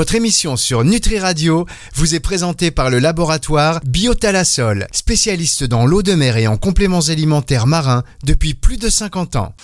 Votre 0.00 0.14
émission 0.14 0.56
sur 0.56 0.82
Nutri 0.82 1.18
Radio 1.18 1.66
vous 1.92 2.14
est 2.14 2.20
présentée 2.20 2.70
par 2.70 2.88
le 2.88 3.00
laboratoire 3.00 3.80
Biotalasol, 3.84 4.86
spécialiste 4.92 5.64
dans 5.64 5.84
l'eau 5.84 6.02
de 6.02 6.14
mer 6.14 6.38
et 6.38 6.46
en 6.46 6.56
compléments 6.56 7.02
alimentaires 7.10 7.66
marins 7.66 8.02
depuis 8.24 8.54
plus 8.54 8.78
de 8.78 8.88
50 8.88 9.36
ans. 9.36 9.54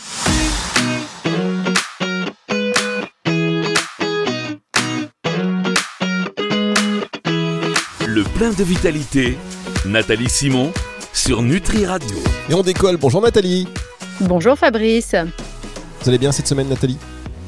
Le 8.06 8.22
plein 8.36 8.52
de 8.52 8.62
vitalité, 8.62 9.38
Nathalie 9.86 10.28
Simon 10.28 10.70
sur 11.14 11.40
Nutri 11.40 11.86
Radio. 11.86 12.18
Et 12.50 12.54
on 12.54 12.60
décolle. 12.60 12.98
Bonjour 12.98 13.22
Nathalie. 13.22 13.68
Bonjour 14.20 14.58
Fabrice. 14.58 15.14
Vous 16.02 16.10
allez 16.10 16.18
bien 16.18 16.30
cette 16.30 16.46
semaine 16.46 16.68
Nathalie? 16.68 16.98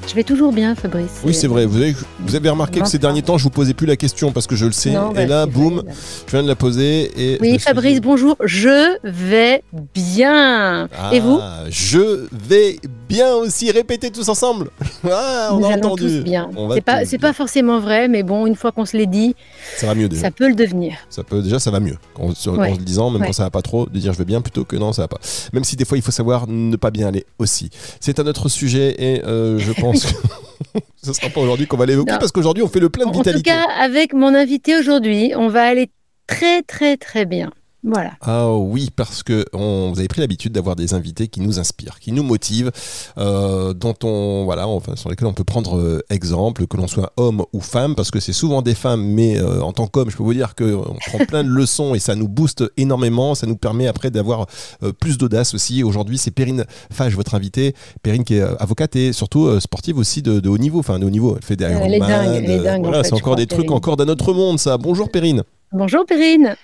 Je 0.09 0.15
vais 0.15 0.25
toujours 0.25 0.53
bien 0.53 0.75
Fabrice. 0.75 1.21
Oui, 1.23 1.35
c'est 1.35 1.47
vrai. 1.49 1.67
Vous 1.67 1.77
avez, 1.77 1.95
vous 2.21 2.35
avez 2.35 2.49
remarqué 2.49 2.81
que 2.81 2.89
ces 2.89 2.99
derniers 2.99 3.21
temps, 3.21 3.37
je 3.37 3.45
vous 3.45 3.51
posais 3.51 3.75
plus 3.75 3.87
la 3.87 3.97
question 3.97 4.33
parce 4.33 4.47
que 4.47 4.57
je 4.57 4.65
le 4.65 4.73
sais. 4.73 4.91
Non, 4.93 5.11
et 5.13 5.15
bah, 5.15 5.27
là, 5.27 5.47
boum, 5.47 5.83
je 6.27 6.31
viens 6.31 6.43
de 6.43 6.49
la 6.49 6.55
poser. 6.57 7.11
Et 7.17 7.39
Oui 7.43 7.59
Fabrice, 7.59 8.01
bonjour. 8.01 8.37
Je 8.43 8.97
vais 9.05 9.63
bien. 9.95 10.89
Ah, 10.99 11.11
Et 11.13 11.21
vous 11.21 11.39
Je 11.69 12.27
vais 12.33 12.79
bien 13.07 13.35
aussi. 13.35 13.71
Répétez 13.71 14.11
tous 14.11 14.29
ensemble. 14.29 14.71
Ah, 15.11 15.51
on 15.53 15.61
Nous 15.61 15.67
a 15.67 15.71
entendu. 15.75 16.03
tous 16.03 16.25
bien. 16.25 16.51
C'est 16.75 16.81
pas, 16.81 17.05
bien. 17.05 17.33
forcément 17.33 17.79
vrai, 17.79 18.09
mais 18.09 18.23
bon, 18.25 18.47
une 18.47 18.57
fois 18.57 18.73
qu'on 18.73 18.85
se 18.85 18.97
l'est 18.97 19.07
dit, 19.07 19.37
Ça 19.77 19.87
va 19.87 19.95
mieux 19.95 20.09
déjà. 20.09 20.23
ça 20.23 20.31
peut 20.33 20.49
le 20.49 20.55
devenir. 20.55 20.95
Ça 21.09 21.23
peut 21.23 21.41
déjà, 21.41 21.59
ça 21.61 21.71
va 21.71 21.79
mieux. 21.81 21.97
En, 22.19 22.35
se- 22.35 22.51
Ouais. 22.51 22.73
le 22.73 22.77
disant, 22.79 23.09
même 23.11 23.21
Ouais. 23.21 23.29
quand 23.29 23.33
ça 23.33 23.45
va 23.45 23.51
pas 23.51 23.63
trop, 23.63 23.87
de 23.87 23.99
dire 23.99 24.13
je 24.13 24.19
vais 24.19 24.25
bien 24.25 24.41
plutôt 24.41 24.65
que 24.65 24.75
non, 24.77 24.93
ça 24.93 25.03
va 25.03 25.09
pas. 25.09 25.19
Même 25.53 25.63
si 25.65 25.77
des 25.77 25.85
fois 25.85 25.97
il 25.97 26.03
faut 26.03 26.11
savoir 26.11 26.47
ne 26.49 26.75
pas 26.77 26.91
bien 26.91 27.07
aller 27.07 27.25
aussi. 27.39 27.71
C'est 28.01 28.19
un 28.19 28.27
autre 28.27 28.49
sujet 28.49 28.97
et 28.99 29.25
euh, 29.25 29.59
je 29.59 29.73
pense 29.81 29.98
que 30.07 30.81
ce 31.03 31.13
sera 31.13 31.29
pas 31.31 31.41
aujourd'hui 31.41 31.67
qu'on 31.67 31.77
va 31.77 31.87
l'évoquer 31.87 32.13
Non. 32.13 32.19
parce 32.19 32.33
qu'aujourd'hui 32.33 32.63
on 32.63 32.69
fait 32.69 32.81
le 32.81 32.89
plein 32.91 33.05
de 33.05 33.11
En 33.11 33.13
tout 33.13 33.19
vitalité. 33.19 33.51
cas, 33.51 33.65
avec 33.79 34.13
mon 34.13 34.35
invité 34.35 34.77
aujourd'hui, 34.77 35.33
on 35.37 35.49
va 35.49 35.65
aller 35.65 35.91
très 36.27 36.63
très 36.63 36.97
très 36.97 37.25
bien. 37.25 37.51
Voilà. 37.91 38.13
Ah 38.21 38.53
oui, 38.53 38.91
parce 38.95 39.23
que 39.23 39.47
on, 39.55 39.91
vous 39.93 39.99
avez 39.99 40.09
pris 40.09 40.21
l'habitude 40.21 40.53
d'avoir 40.53 40.77
des 40.77 40.93
invités 40.93 41.29
qui 41.29 41.41
nous 41.41 41.59
inspirent, 41.59 41.99
qui 42.01 42.13
nous 42.13 42.23
motivent, 42.23 42.71
euh, 43.17 43.73
dont 43.73 43.95
on, 44.05 44.45
voilà, 44.45 44.69
enfin, 44.69 44.95
sur 44.95 45.09
lesquels 45.09 45.27
on 45.27 45.33
peut 45.33 45.45
prendre 45.45 45.79
euh, 45.79 46.03
exemple, 46.11 46.67
que 46.67 46.77
l'on 46.77 46.87
soit 46.87 47.13
homme 47.17 47.45
ou 47.55 47.61
femme, 47.61 47.95
parce 47.95 48.11
que 48.11 48.21
c'est 48.21 48.35
souvent 48.35 48.61
des 48.61 48.75
femmes, 48.75 49.03
mais 49.03 49.39
euh, 49.39 49.63
en 49.63 49.73
tant 49.73 49.87
qu'homme, 49.87 50.11
je 50.11 50.17
peux 50.17 50.23
vous 50.23 50.35
dire 50.35 50.55
qu'on 50.55 50.97
prend 51.07 51.25
plein 51.27 51.43
de 51.43 51.49
leçons 51.61 51.95
et 51.95 51.99
ça 51.99 52.15
nous 52.15 52.29
booste 52.29 52.65
énormément, 52.77 53.35
ça 53.35 53.47
nous 53.47 53.57
permet 53.57 53.87
après 53.87 54.11
d'avoir 54.11 54.47
euh, 54.83 54.93
plus 54.93 55.17
d'audace 55.17 55.55
aussi. 55.55 55.83
Aujourd'hui, 55.83 56.19
c'est 56.19 56.31
Perrine 56.31 56.67
Fage, 56.93 57.17
votre 57.17 57.35
invitée, 57.35 57.75
Perrine 58.03 58.25
qui 58.25 58.35
est 58.35 58.43
avocate 58.43 58.97
et 58.97 59.15
surtout 59.15 59.47
euh, 59.47 59.61
sportive 59.61 59.97
aussi 59.97 60.21
de, 60.21 60.41
de 60.41 60.49
haut 60.51 60.59
niveau, 60.59 60.81
enfin 60.81 60.99
de 60.99 61.07
haut 61.07 61.11
niveau, 61.11 61.37
elle 61.37 61.45
fait 61.45 61.57
des 61.57 61.65
Elle 61.65 61.95
est 61.95 61.97
Ironman, 61.97 62.09
dingue, 62.09 62.35
elle 62.45 62.51
est 62.51 62.59
dingue, 62.59 62.81
en 62.81 62.89
voilà, 62.89 63.03
fait, 63.03 63.09
c'est 63.09 63.15
encore 63.15 63.37
des 63.37 63.47
trucs 63.47 63.71
encore 63.71 63.97
d'un 63.97 64.09
autre 64.09 64.35
monde, 64.35 64.59
ça. 64.59 64.77
Bonjour 64.77 65.11
Perrine. 65.11 65.43
Bonjour 65.73 66.05
Perrine. 66.07 66.55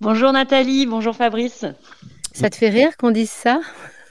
Bonjour 0.00 0.30
Nathalie, 0.30 0.84
bonjour 0.84 1.16
Fabrice. 1.16 1.64
Ça 2.32 2.50
te 2.50 2.56
fait 2.56 2.68
rire 2.68 2.98
qu'on 2.98 3.10
dise 3.10 3.30
ça, 3.30 3.60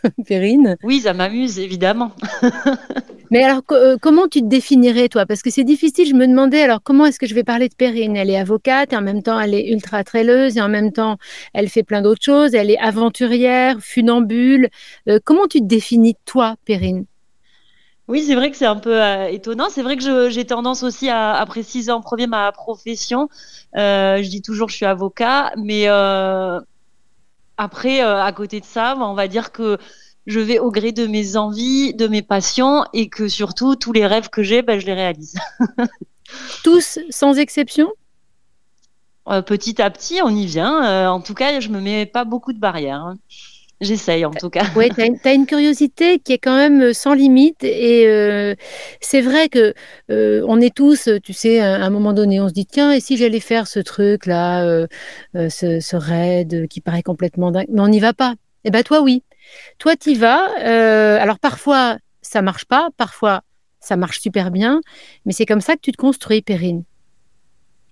Perrine? 0.27 0.77
Oui, 0.83 1.01
ça 1.01 1.13
m'amuse 1.13 1.59
évidemment. 1.59 2.11
Mais 3.31 3.43
alors, 3.43 3.61
euh, 3.71 3.95
comment 4.01 4.27
tu 4.27 4.41
te 4.41 4.47
définirais, 4.47 5.09
toi? 5.09 5.27
Parce 5.27 5.43
que 5.43 5.51
c'est 5.51 5.63
difficile, 5.63 6.07
je 6.07 6.15
me 6.15 6.27
demandais, 6.27 6.61
alors 6.61 6.81
comment 6.83 7.05
est-ce 7.05 7.19
que 7.19 7.27
je 7.27 7.35
vais 7.35 7.43
parler 7.43 7.69
de 7.69 7.75
Perrine? 7.75 8.15
Elle 8.15 8.31
est 8.31 8.37
avocate, 8.37 8.93
et 8.93 8.95
en 8.95 9.01
même 9.01 9.21
temps, 9.21 9.39
elle 9.39 9.53
est 9.53 9.71
ultra 9.71 10.03
traileuse, 10.03 10.57
et 10.57 10.61
en 10.61 10.69
même 10.69 10.91
temps, 10.91 11.17
elle 11.53 11.69
fait 11.69 11.83
plein 11.83 12.01
d'autres 12.01 12.23
choses, 12.23 12.55
elle 12.55 12.71
est 12.71 12.79
aventurière, 12.79 13.77
funambule. 13.79 14.69
Euh, 15.07 15.19
comment 15.23 15.47
tu 15.47 15.59
te 15.59 15.65
définis, 15.65 16.15
toi, 16.25 16.55
Perrine? 16.65 17.05
Oui, 18.07 18.23
c'est 18.23 18.35
vrai 18.35 18.51
que 18.51 18.57
c'est 18.57 18.65
un 18.65 18.75
peu 18.75 19.01
euh, 19.01 19.27
étonnant. 19.27 19.69
C'est 19.69 19.81
vrai 19.81 19.97
que 19.97 20.29
j'ai 20.29 20.45
tendance 20.45 20.83
aussi 20.83 21.09
à, 21.09 21.33
à 21.33 21.45
préciser 21.45 21.91
en 21.91 22.01
premier 22.01 22.27
ma 22.27 22.51
profession. 22.51 23.29
Euh, 23.75 24.21
je 24.21 24.29
dis 24.29 24.41
toujours 24.41 24.67
que 24.67 24.71
je 24.71 24.77
suis 24.77 24.85
avocat, 24.85 25.51
mais 25.57 25.87
euh, 25.87 26.59
après, 27.57 28.01
à 28.01 28.31
côté 28.31 28.59
de 28.59 28.65
ça, 28.65 28.95
on 28.99 29.15
va 29.15 29.27
dire 29.27 29.51
que 29.51 29.77
je 30.27 30.39
vais 30.39 30.59
au 30.59 30.69
gré 30.71 30.91
de 30.91 31.07
mes 31.07 31.35
envies, 31.35 31.93
de 31.93 32.07
mes 32.07 32.21
passions, 32.21 32.85
et 32.93 33.09
que 33.09 33.27
surtout, 33.27 33.75
tous 33.75 33.91
les 33.91 34.05
rêves 34.05 34.29
que 34.29 34.43
j'ai, 34.43 34.61
ben, 34.61 34.79
je 34.79 34.85
les 34.85 34.93
réalise. 34.93 35.35
Tous, 36.63 36.99
sans 37.09 37.37
exception? 37.37 37.91
Petit 39.47 39.81
à 39.81 39.89
petit, 39.89 40.21
on 40.23 40.29
y 40.29 40.45
vient. 40.45 41.09
En 41.11 41.21
tout 41.21 41.33
cas, 41.33 41.59
je 41.59 41.69
me 41.69 41.79
mets 41.79 42.05
pas 42.05 42.25
beaucoup 42.25 42.53
de 42.53 42.59
barrières. 42.59 43.13
J'essaye 43.81 44.23
en 44.23 44.31
tout 44.31 44.49
cas. 44.49 44.65
Oui, 44.75 44.89
tu 44.89 45.01
as, 45.01 45.33
une 45.33 45.45
curiosité 45.45 46.19
qui 46.19 46.33
est 46.33 46.37
quand 46.37 46.55
même 46.55 46.81
euh, 46.81 46.93
sans 46.93 47.13
limite. 47.13 47.63
Et 47.63 48.07
euh, 48.07 48.55
c'est 49.01 49.21
vrai 49.21 49.49
que 49.49 49.73
euh, 50.09 50.45
on 50.47 50.61
est 50.61 50.73
tous, 50.73 51.09
tu 51.23 51.33
sais, 51.33 51.59
à 51.59 51.83
un 51.83 51.89
moment 51.89 52.13
donné, 52.13 52.39
on 52.39 52.47
se 52.47 52.53
dit 52.53 52.65
tiens, 52.65 52.91
et 52.91 52.99
si 52.99 53.17
j'allais 53.17 53.39
faire 53.41 53.67
ce 53.67 53.79
truc-là, 53.79 54.87
ce, 55.33 55.95
raid 55.95 56.67
qui 56.69 56.81
paraît 56.81 57.03
complètement 57.03 57.51
dingue, 57.51 57.67
mais 57.69 57.81
on 57.81 57.89
n'y 57.89 57.99
va 57.99 58.13
pas. 58.13 58.35
Eh 58.63 58.71
ben 58.71 58.83
toi, 58.83 59.01
oui. 59.01 59.23
Toi, 59.77 59.95
tu 59.95 60.11
y 60.11 60.15
vas. 60.15 60.47
Alors 61.19 61.39
parfois, 61.39 61.97
ça 62.21 62.41
marche 62.41 62.65
pas, 62.65 62.89
parfois, 62.97 63.41
ça 63.79 63.97
marche 63.97 64.19
super 64.19 64.51
bien, 64.51 64.81
mais 65.25 65.33
c'est 65.33 65.45
comme 65.45 65.61
ça 65.61 65.75
que 65.75 65.81
tu 65.81 65.91
te 65.91 65.97
construis, 65.97 66.41
Perrine. 66.41 66.83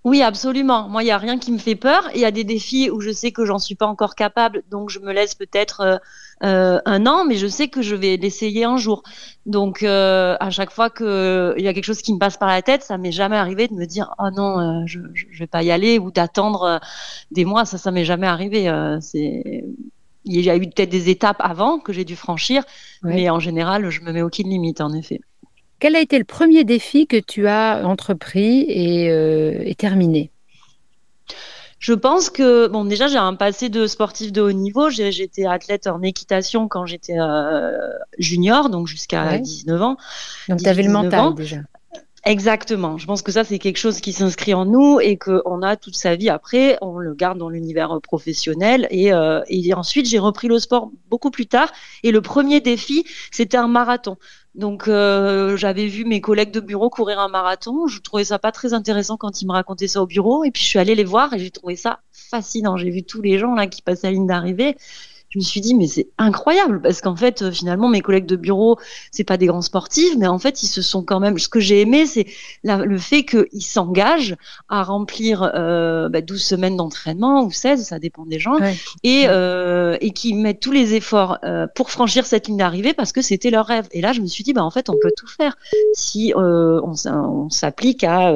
Oui, 0.04 0.20
absolument. 0.20 0.86
Moi, 0.90 1.02
il 1.02 1.06
n'y 1.06 1.12
a 1.12 1.16
rien 1.18 1.38
qui 1.38 1.50
me 1.50 1.56
fait 1.56 1.76
peur. 1.76 2.10
Il 2.14 2.20
y 2.20 2.26
a 2.26 2.30
des 2.30 2.44
défis 2.44 2.90
où 2.90 3.00
je 3.00 3.10
sais 3.10 3.32
que 3.32 3.46
j'en 3.46 3.58
suis 3.58 3.74
pas 3.74 3.86
encore 3.86 4.14
capable, 4.14 4.62
donc 4.70 4.90
je 4.90 4.98
me 4.98 5.12
laisse 5.14 5.34
peut-être 5.34 5.80
euh, 5.80 5.96
euh, 6.42 6.78
un 6.84 7.06
an, 7.06 7.24
mais 7.24 7.36
je 7.36 7.46
sais 7.46 7.68
que 7.68 7.80
je 7.80 7.94
vais 7.96 8.18
l'essayer 8.18 8.64
un 8.64 8.76
jour. 8.76 9.02
Donc, 9.46 9.82
euh, 9.82 10.36
à 10.40 10.50
chaque 10.50 10.70
fois 10.70 10.90
qu'il 10.90 11.06
y 11.56 11.68
a 11.68 11.72
quelque 11.72 11.84
chose 11.84 12.02
qui 12.02 12.12
me 12.12 12.18
passe 12.18 12.36
par 12.36 12.48
la 12.50 12.60
tête, 12.60 12.82
ça 12.82 12.98
m'est 12.98 13.12
jamais 13.12 13.36
arrivé 13.36 13.66
de 13.66 13.72
me 13.72 13.86
dire 13.86 14.14
oh 14.18 14.28
non, 14.30 14.60
euh, 14.60 14.82
je, 14.84 15.00
je 15.14 15.38
vais 15.38 15.46
pas 15.46 15.62
y 15.62 15.70
aller 15.70 15.98
ou 15.98 16.10
d'attendre 16.10 16.62
euh, 16.64 16.78
des 17.30 17.46
mois. 17.46 17.64
Ça, 17.64 17.78
ça 17.78 17.90
m'est 17.90 18.04
jamais 18.04 18.26
arrivé. 18.26 18.70
C'est 19.00 19.64
il 20.26 20.40
y 20.40 20.48
a 20.50 20.56
eu 20.56 20.60
peut-être 20.70 20.88
des 20.90 21.10
étapes 21.10 21.36
avant 21.40 21.78
que 21.78 21.92
j'ai 21.92 22.04
dû 22.04 22.16
franchir, 22.16 22.62
Ouais. 23.02 23.14
mais 23.14 23.30
en 23.30 23.40
général, 23.40 23.90
je 23.90 24.00
me 24.02 24.12
mets 24.12 24.22
aucune 24.22 24.48
limite, 24.48 24.80
en 24.80 24.92
effet. 24.94 25.20
Quel 25.80 25.96
a 25.96 26.00
été 26.00 26.18
le 26.18 26.24
premier 26.24 26.64
défi 26.64 27.06
que 27.06 27.16
tu 27.18 27.46
as 27.46 27.82
entrepris 27.84 28.64
et, 28.68 29.10
euh, 29.10 29.52
et 29.64 29.74
terminé? 29.74 30.30
Je 31.78 31.92
pense 31.92 32.30
que, 32.30 32.66
bon, 32.68 32.86
déjà, 32.86 33.08
j'ai 33.08 33.18
un 33.18 33.34
passé 33.34 33.68
de 33.68 33.86
sportif 33.86 34.32
de 34.32 34.40
haut 34.40 34.52
niveau. 34.52 34.88
J'ai- 34.88 35.12
J'étais 35.12 35.44
athlète 35.44 35.86
en 35.86 36.00
équitation 36.00 36.66
quand 36.66 36.86
j'étais 36.86 37.18
euh, 37.18 37.72
junior, 38.18 38.70
donc 38.70 38.86
jusqu'à 38.86 39.26
Ouais. 39.26 39.40
19 39.40 39.82
ans. 39.82 39.96
Donc, 40.48 40.60
tu 40.60 40.68
avais 40.68 40.82
le 40.82 40.88
19 40.88 41.04
mental 41.04 41.20
ans. 41.20 41.30
déjà. 41.32 41.56
Exactement. 42.26 42.96
Je 42.96 43.04
pense 43.04 43.20
que 43.20 43.30
ça, 43.32 43.44
c'est 43.44 43.58
quelque 43.58 43.76
chose 43.76 44.00
qui 44.00 44.12
s'inscrit 44.14 44.54
en 44.54 44.64
nous 44.64 44.98
et 44.98 45.18
qu'on 45.18 45.60
a 45.60 45.76
toute 45.76 45.94
sa 45.94 46.16
vie 46.16 46.30
après. 46.30 46.78
On 46.80 46.96
le 46.98 47.14
garde 47.14 47.36
dans 47.36 47.50
l'univers 47.50 48.00
professionnel. 48.02 48.88
Et, 48.90 49.12
euh, 49.12 49.42
et 49.48 49.74
ensuite, 49.74 50.06
j'ai 50.06 50.18
repris 50.18 50.48
le 50.48 50.58
sport 50.58 50.90
beaucoup 51.10 51.30
plus 51.30 51.46
tard. 51.46 51.70
Et 52.02 52.12
le 52.12 52.22
premier 52.22 52.60
défi, 52.62 53.04
c'était 53.30 53.58
un 53.58 53.68
marathon. 53.68 54.16
Donc, 54.54 54.88
euh, 54.88 55.56
j'avais 55.58 55.86
vu 55.86 56.06
mes 56.06 56.22
collègues 56.22 56.50
de 56.50 56.60
bureau 56.60 56.88
courir 56.88 57.18
un 57.18 57.28
marathon. 57.28 57.86
Je 57.88 58.00
trouvais 58.00 58.24
ça 58.24 58.38
pas 58.38 58.52
très 58.52 58.72
intéressant 58.72 59.18
quand 59.18 59.42
ils 59.42 59.46
me 59.46 59.52
racontaient 59.52 59.88
ça 59.88 60.00
au 60.00 60.06
bureau. 60.06 60.44
Et 60.44 60.50
puis, 60.50 60.62
je 60.62 60.68
suis 60.68 60.78
allée 60.78 60.94
les 60.94 61.04
voir 61.04 61.34
et 61.34 61.38
j'ai 61.38 61.50
trouvé 61.50 61.76
ça 61.76 62.00
fascinant. 62.10 62.78
J'ai 62.78 62.88
vu 62.90 63.02
tous 63.04 63.20
les 63.20 63.38
gens 63.38 63.54
là 63.54 63.66
qui 63.66 63.82
passaient 63.82 64.06
la 64.06 64.12
ligne 64.14 64.26
d'arrivée. 64.26 64.76
Je 65.34 65.40
me 65.40 65.44
suis 65.44 65.60
dit, 65.60 65.74
mais 65.74 65.88
c'est 65.88 66.06
incroyable 66.16 66.80
parce 66.80 67.00
qu'en 67.00 67.16
fait, 67.16 67.42
euh, 67.42 67.50
finalement, 67.50 67.88
mes 67.88 68.00
collègues 68.00 68.26
de 68.26 68.36
bureau, 68.36 68.78
c'est 69.10 69.24
pas 69.24 69.36
des 69.36 69.46
grands 69.46 69.62
sportifs, 69.62 70.14
mais 70.16 70.28
en 70.28 70.38
fait, 70.38 70.62
ils 70.62 70.68
se 70.68 70.80
sont 70.80 71.02
quand 71.02 71.18
même. 71.18 71.36
Ce 71.40 71.48
que 71.48 71.58
j'ai 71.58 71.80
aimé, 71.80 72.06
c'est 72.06 72.26
le 72.62 72.98
fait 72.98 73.24
qu'ils 73.24 73.64
s'engagent 73.64 74.36
à 74.68 74.84
remplir 74.84 75.50
euh, 75.56 76.08
bah, 76.08 76.20
12 76.20 76.40
semaines 76.40 76.76
d'entraînement 76.76 77.42
ou 77.42 77.50
16, 77.50 77.82
ça 77.84 77.98
dépend 77.98 78.24
des 78.26 78.38
gens, 78.38 78.60
Ouais. 78.60 78.76
et, 79.02 79.24
euh, 79.26 79.96
et 80.00 80.12
qui 80.12 80.34
mettent 80.34 80.60
tous 80.60 80.70
les 80.70 80.94
efforts 80.94 81.38
euh, 81.42 81.66
pour 81.74 81.90
franchir 81.90 82.26
cette 82.26 82.46
ligne 82.46 82.58
d'arrivée 82.58 82.94
parce 82.94 83.10
que 83.10 83.20
c'était 83.20 83.50
leur 83.50 83.66
rêve. 83.66 83.88
Et 83.90 84.00
là, 84.00 84.12
je 84.12 84.20
me 84.20 84.26
suis 84.26 84.44
dit, 84.44 84.52
bah, 84.52 84.62
en 84.62 84.70
fait, 84.70 84.88
on 84.88 84.94
peut 85.02 85.10
tout 85.16 85.26
faire 85.26 85.56
si 85.94 86.32
on, 86.36 86.94
s'applique 87.50 88.04
à, 88.04 88.28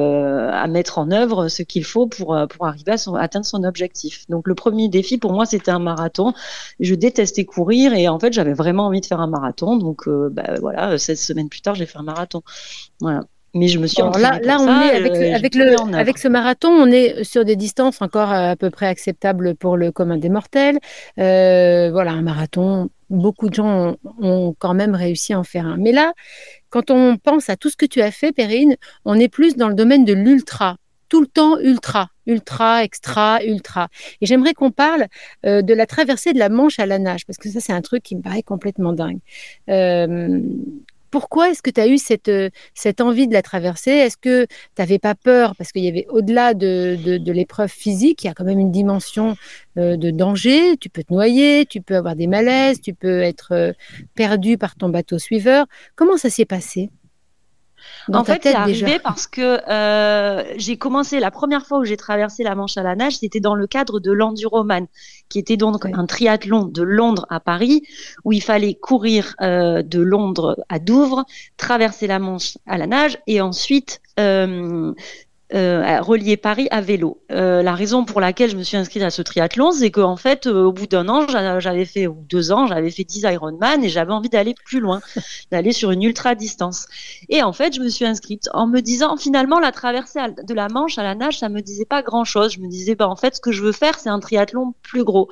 à 0.63 0.67
mettre 0.67 0.97
en 0.97 1.11
œuvre 1.11 1.47
ce 1.47 1.63
qu'il 1.63 1.85
faut 1.85 2.07
pour, 2.07 2.37
pour 2.49 2.67
arriver 2.67 2.91
à 2.91 2.97
son, 2.97 3.15
atteindre 3.15 3.45
son 3.45 3.63
objectif. 3.63 4.25
Donc, 4.27 4.49
le 4.49 4.55
premier 4.55 4.89
défi 4.89 5.17
pour 5.17 5.31
moi, 5.31 5.45
c'était 5.45 5.71
un 5.71 5.79
marathon. 5.79 6.33
Je 6.81 6.88
détestais 6.95 7.45
courir 7.45 7.93
et 7.93 8.07
en 8.07 8.19
fait, 8.19 8.33
j'avais 8.33 8.53
vraiment 8.53 8.87
envie 8.87 9.01
de 9.01 9.05
faire 9.05 9.19
un 9.19 9.27
marathon. 9.27 9.77
Donc, 9.77 10.07
euh, 10.07 10.29
bah, 10.31 10.55
voilà, 10.59 10.97
16 10.97 11.19
semaines 11.19 11.49
plus 11.49 11.61
tard, 11.61 11.75
j'ai 11.75 11.85
fait 11.85 11.97
un 11.97 12.03
marathon. 12.03 12.41
Voilà. 13.01 13.21
Mais 13.55 13.67
je 13.67 13.79
me 13.79 13.87
suis 13.87 14.01
Alors 14.01 14.17
là, 14.19 14.39
là, 14.43 14.57
on 14.59 14.65
ça, 14.65 14.87
est 14.87 14.95
avec, 15.33 15.55
euh, 15.55 15.71
le, 15.71 15.79
en 15.79 15.91
avec 15.93 16.19
ce 16.19 16.27
marathon, 16.27 16.69
on 16.69 16.85
est 16.85 17.23
sur 17.23 17.45
des 17.45 17.55
distances 17.55 18.01
encore 18.01 18.31
à 18.31 18.55
peu 18.55 18.69
près 18.69 18.85
acceptables 18.85 19.55
pour 19.55 19.75
le 19.75 19.91
commun 19.91 20.17
des 20.17 20.29
mortels. 20.29 20.77
Euh, 21.17 21.89
voilà, 21.91 22.11
un 22.11 22.21
marathon, 22.21 22.89
beaucoup 23.09 23.49
de 23.49 23.55
gens 23.55 23.67
ont, 23.67 23.97
ont 24.21 24.55
quand 24.57 24.75
même 24.75 24.93
réussi 24.93 25.33
à 25.33 25.39
en 25.39 25.43
faire 25.43 25.65
un. 25.65 25.77
Mais 25.77 25.91
là, 25.91 26.13
quand 26.69 26.91
on 26.91 27.17
pense 27.17 27.49
à 27.49 27.55
tout 27.55 27.69
ce 27.69 27.77
que 27.77 27.87
tu 27.87 28.01
as 28.01 28.11
fait, 28.11 28.31
Perrine, 28.31 28.75
on 29.03 29.19
est 29.19 29.29
plus 29.29 29.55
dans 29.55 29.67
le 29.67 29.75
domaine 29.75 30.05
de 30.05 30.13
l'ultra. 30.13 30.77
Tout 31.09 31.21
le 31.21 31.27
temps 31.27 31.57
ultra, 31.59 32.09
ultra, 32.27 32.83
extra, 32.83 33.43
ultra. 33.43 33.89
Et 34.21 34.25
j'aimerais 34.25 34.53
qu'on 34.53 34.71
parle 34.71 35.07
euh, 35.45 35.61
de 35.61 35.73
la 35.73 35.85
traversée 35.85 36.33
de 36.33 36.39
la 36.39 36.49
Manche 36.49 36.79
à 36.79 36.85
la 36.85 36.99
nage, 36.99 37.25
parce 37.25 37.37
que 37.37 37.49
ça, 37.49 37.59
c'est 37.59 37.73
un 37.73 37.81
truc 37.81 38.03
qui 38.03 38.15
me 38.15 38.21
paraît 38.21 38.43
complètement 38.43 38.93
dingue. 38.93 39.19
Euh, 39.69 40.39
pourquoi 41.11 41.49
est-ce 41.49 41.63
que 41.63 41.71
tu 41.71 41.81
as 41.81 41.87
eu 41.87 41.97
cette, 41.97 42.31
cette 42.75 43.01
envie 43.01 43.27
de 43.27 43.33
la 43.33 43.41
traverser? 43.41 43.89
Est-ce 43.89 44.17
que 44.17 44.45
tu 44.45 44.49
n'avais 44.77 44.99
pas 44.99 45.15
peur? 45.15 45.55
Parce 45.55 45.71
qu'il 45.71 45.83
y 45.83 45.87
avait 45.87 46.05
au-delà 46.09 46.53
de, 46.53 47.17
de, 47.17 47.31
l'épreuve 47.31 47.71
physique, 47.71 48.23
il 48.23 48.27
y 48.27 48.29
a 48.29 48.35
quand 48.35 48.43
même 48.43 48.59
une 48.59 48.71
dimension 48.71 49.35
de 49.75 50.11
danger. 50.11 50.77
Tu 50.77 50.89
peux 50.89 51.03
te 51.03 51.11
noyer, 51.11 51.65
tu 51.65 51.81
peux 51.81 51.95
avoir 51.95 52.15
des 52.15 52.27
malaises, 52.27 52.79
tu 52.79 52.93
peux 52.93 53.21
être 53.21 53.73
perdu 54.13 54.59
par 54.59 54.75
ton 54.75 54.89
bateau 54.89 55.17
suiveur. 55.17 55.65
Comment 55.95 56.17
ça 56.17 56.29
s'est 56.29 56.45
passé? 56.45 56.91
En 58.13 58.23
fait, 58.23 58.41
c'est 58.43 58.55
arrivé 58.55 58.99
parce 58.99 59.27
que 59.27 59.59
euh, 59.69 60.43
j'ai 60.57 60.77
commencé 60.77 61.19
la 61.19 61.31
première 61.31 61.65
fois 61.65 61.79
où 61.79 61.85
j'ai 61.85 61.97
traversé 61.97 62.43
la 62.43 62.55
Manche 62.55 62.77
à 62.77 62.83
la 62.83 62.95
nage, 62.95 63.17
c'était 63.17 63.39
dans 63.39 63.55
le 63.55 63.67
cadre 63.67 63.99
de 63.99 64.11
l'Enduroman, 64.11 64.87
qui 65.29 65.39
était 65.39 65.57
donc 65.57 65.85
un 65.85 66.05
triathlon 66.05 66.65
de 66.65 66.81
Londres 66.81 67.25
à 67.29 67.39
Paris, 67.39 67.83
où 68.23 68.31
il 68.31 68.41
fallait 68.41 68.73
courir 68.73 69.35
euh, 69.41 69.81
de 69.83 69.99
Londres 69.99 70.57
à 70.69 70.79
Douvres, 70.79 71.25
traverser 71.57 72.07
la 72.07 72.19
Manche 72.19 72.57
à 72.65 72.77
la 72.77 72.87
nage 72.87 73.19
et 73.27 73.41
ensuite 73.41 74.01
euh, 74.19 74.93
euh, 75.55 75.99
relier 76.01 76.37
Paris 76.37 76.67
à 76.69 76.79
vélo. 76.79 77.21
Euh, 77.31 77.63
la 77.63 77.73
raison 77.73 78.05
pour 78.05 78.21
laquelle 78.21 78.51
je 78.51 78.55
me 78.55 78.61
suis 78.61 78.77
inscrite 78.77 79.01
à 79.01 79.09
ce 79.09 79.23
triathlon, 79.23 79.71
c'est 79.71 79.89
qu'en 79.89 80.15
fait, 80.15 80.45
euh, 80.45 80.65
au 80.65 80.71
bout 80.71 80.85
d'un 80.85 81.09
an, 81.09 81.25
j'avais 81.59 81.85
fait, 81.85 82.05
ou 82.05 82.23
deux 82.29 82.51
ans, 82.51 82.67
j'avais 82.67 82.91
fait 82.91 83.03
10 83.03 83.23
Ironman 83.23 83.83
et 83.83 83.89
j'avais 83.89 84.11
envie 84.11 84.29
d'aller 84.29 84.53
plus 84.65 84.79
loin, 84.79 85.01
d'aller 85.51 85.71
sur 85.71 85.89
une 85.89 86.03
ultra 86.03 86.35
distance. 86.35 86.85
Et 87.29 87.41
en 87.41 87.51
fait, 87.51 87.73
je 87.73 87.81
me 87.81 87.89
suis 87.89 88.05
inscrite 88.05 88.47
en 88.53 88.67
me 88.67 88.79
disant, 88.79 89.17
finalement, 89.17 89.59
la 89.59 89.71
traversée 89.71 90.19
de 90.43 90.53
la 90.53 90.67
Manche 90.67 90.99
à 90.99 91.03
la 91.03 91.15
nage, 91.15 91.39
ça 91.39 91.49
me 91.49 91.61
disait 91.61 91.85
pas 91.85 92.03
grand 92.03 92.25
chose. 92.25 92.53
Je 92.53 92.59
me 92.59 92.67
disais, 92.67 92.93
bah, 92.93 93.07
en 93.07 93.15
fait, 93.15 93.35
ce 93.35 93.41
que 93.41 93.51
je 93.51 93.63
veux 93.63 93.71
faire, 93.71 93.97
c'est 93.97 94.09
un 94.09 94.19
triathlon 94.19 94.75
plus 94.83 95.03
gros. 95.03 95.29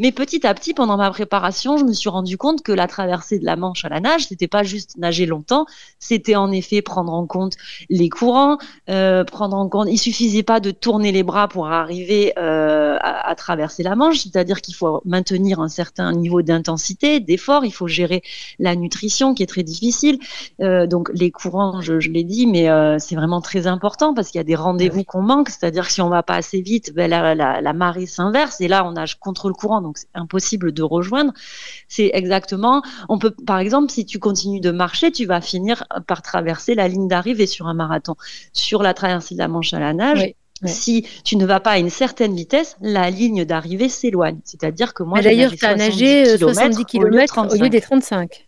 Mais 0.00 0.10
petit 0.10 0.44
à 0.48 0.54
petit, 0.54 0.74
pendant 0.74 0.96
ma 0.96 1.10
préparation, 1.10 1.76
je 1.76 1.84
me 1.84 1.92
suis 1.92 2.08
rendu 2.08 2.36
compte 2.36 2.62
que 2.62 2.72
la 2.72 2.88
traversée 2.88 3.38
de 3.38 3.44
la 3.44 3.54
Manche 3.54 3.84
à 3.84 3.88
la 3.88 4.00
nage, 4.00 4.26
c'était 4.26 4.48
pas 4.48 4.64
juste 4.64 4.96
nager 4.98 5.26
longtemps, 5.26 5.66
c'était 6.00 6.34
en 6.34 6.50
effet 6.50 6.82
prendre 6.82 7.12
en 7.12 7.24
compte 7.26 7.54
les 7.88 8.08
courants, 8.08 8.58
prendre 8.86 9.56
en 9.56 9.59
compte, 9.68 9.88
il 9.90 9.98
suffisait 9.98 10.42
pas 10.42 10.60
de 10.60 10.70
tourner 10.70 11.12
les 11.12 11.22
bras 11.22 11.48
pour 11.48 11.66
arriver 11.66 12.32
euh, 12.38 12.96
à, 13.00 13.34
traverser 13.34 13.82
la 13.82 13.96
Manche, 13.96 14.18
c'est-à-dire 14.18 14.60
qu'il 14.60 14.74
faut 14.74 15.00
maintenir 15.04 15.60
un 15.60 15.68
certain 15.68 16.12
niveau 16.12 16.42
d'intensité, 16.42 17.20
d'effort, 17.20 17.64
il 17.64 17.72
faut 17.72 17.86
gérer 17.86 18.22
la 18.58 18.74
nutrition 18.76 19.34
qui 19.34 19.42
est 19.42 19.46
très 19.46 19.62
difficile. 19.62 20.18
Euh, 20.60 20.86
donc 20.86 21.10
les 21.14 21.30
courants, 21.30 21.80
je, 21.80 21.94
l'ai 21.94 22.24
dit, 22.24 22.46
mais 22.46 22.70
euh, 22.70 22.98
c'est 22.98 23.14
vraiment 23.14 23.40
très 23.40 23.66
important 23.66 24.14
parce 24.14 24.28
qu'il 24.28 24.38
y 24.38 24.40
a 24.40 24.44
des 24.44 24.54
rendez-vous 24.54 25.04
qu'on 25.04 25.22
manque, 25.22 25.48
c'est-à-dire 25.48 25.86
que 25.86 25.92
si 25.92 26.00
on 26.00 26.08
va 26.08 26.22
pas 26.22 26.34
assez 26.34 26.60
vite, 26.60 26.92
ben, 26.94 27.08
la, 27.08 27.72
marée 27.72 28.06
s'inverse 28.06 28.60
et 28.60 28.68
là 28.68 28.84
on 28.84 28.92
nage 28.92 29.18
contre 29.18 29.48
le 29.48 29.54
courant, 29.54 29.80
donc 29.80 29.98
c'est 29.98 30.08
impossible 30.14 30.72
de 30.72 30.82
rejoindre. 30.82 31.32
C'est 31.88 32.10
exactement, 32.14 32.82
on 33.08 33.18
peut, 33.18 33.34
par 33.46 33.58
exemple, 33.58 33.90
si 33.90 34.04
tu 34.04 34.18
continues 34.18 34.60
de 34.60 34.70
marcher, 34.70 35.12
tu 35.12 35.26
vas 35.26 35.40
finir 35.40 35.84
par 36.06 36.22
traverser 36.22 36.74
la 36.74 36.88
ligne 36.88 37.08
d'arrivée 37.08 37.46
sur 37.46 37.66
un 37.66 37.74
marathon. 37.74 38.14
Sur 38.52 38.82
la 38.82 38.94
traversée 38.94 39.34
de 39.34 39.40
la 39.40 39.48
Manche 39.50 39.74
à 39.74 39.80
la 39.80 39.92
nage, 39.92 40.34
si 40.64 41.06
tu 41.24 41.36
ne 41.36 41.46
vas 41.46 41.60
pas 41.60 41.72
à 41.72 41.78
une 41.78 41.90
certaine 41.90 42.34
vitesse, 42.34 42.76
la 42.80 43.10
ligne 43.10 43.44
d'arrivée 43.44 43.88
s'éloigne. 43.88 44.40
C'est-à-dire 44.44 44.94
que 44.94 45.02
moi, 45.02 45.20
d'ailleurs, 45.20 45.52
tu 45.52 45.64
as 45.64 45.74
nagé 45.74 46.36
70 46.36 46.84
km 46.84 47.38
au 47.38 47.62
lieu, 47.62 47.68
des 47.68 47.80
35. 47.80 48.46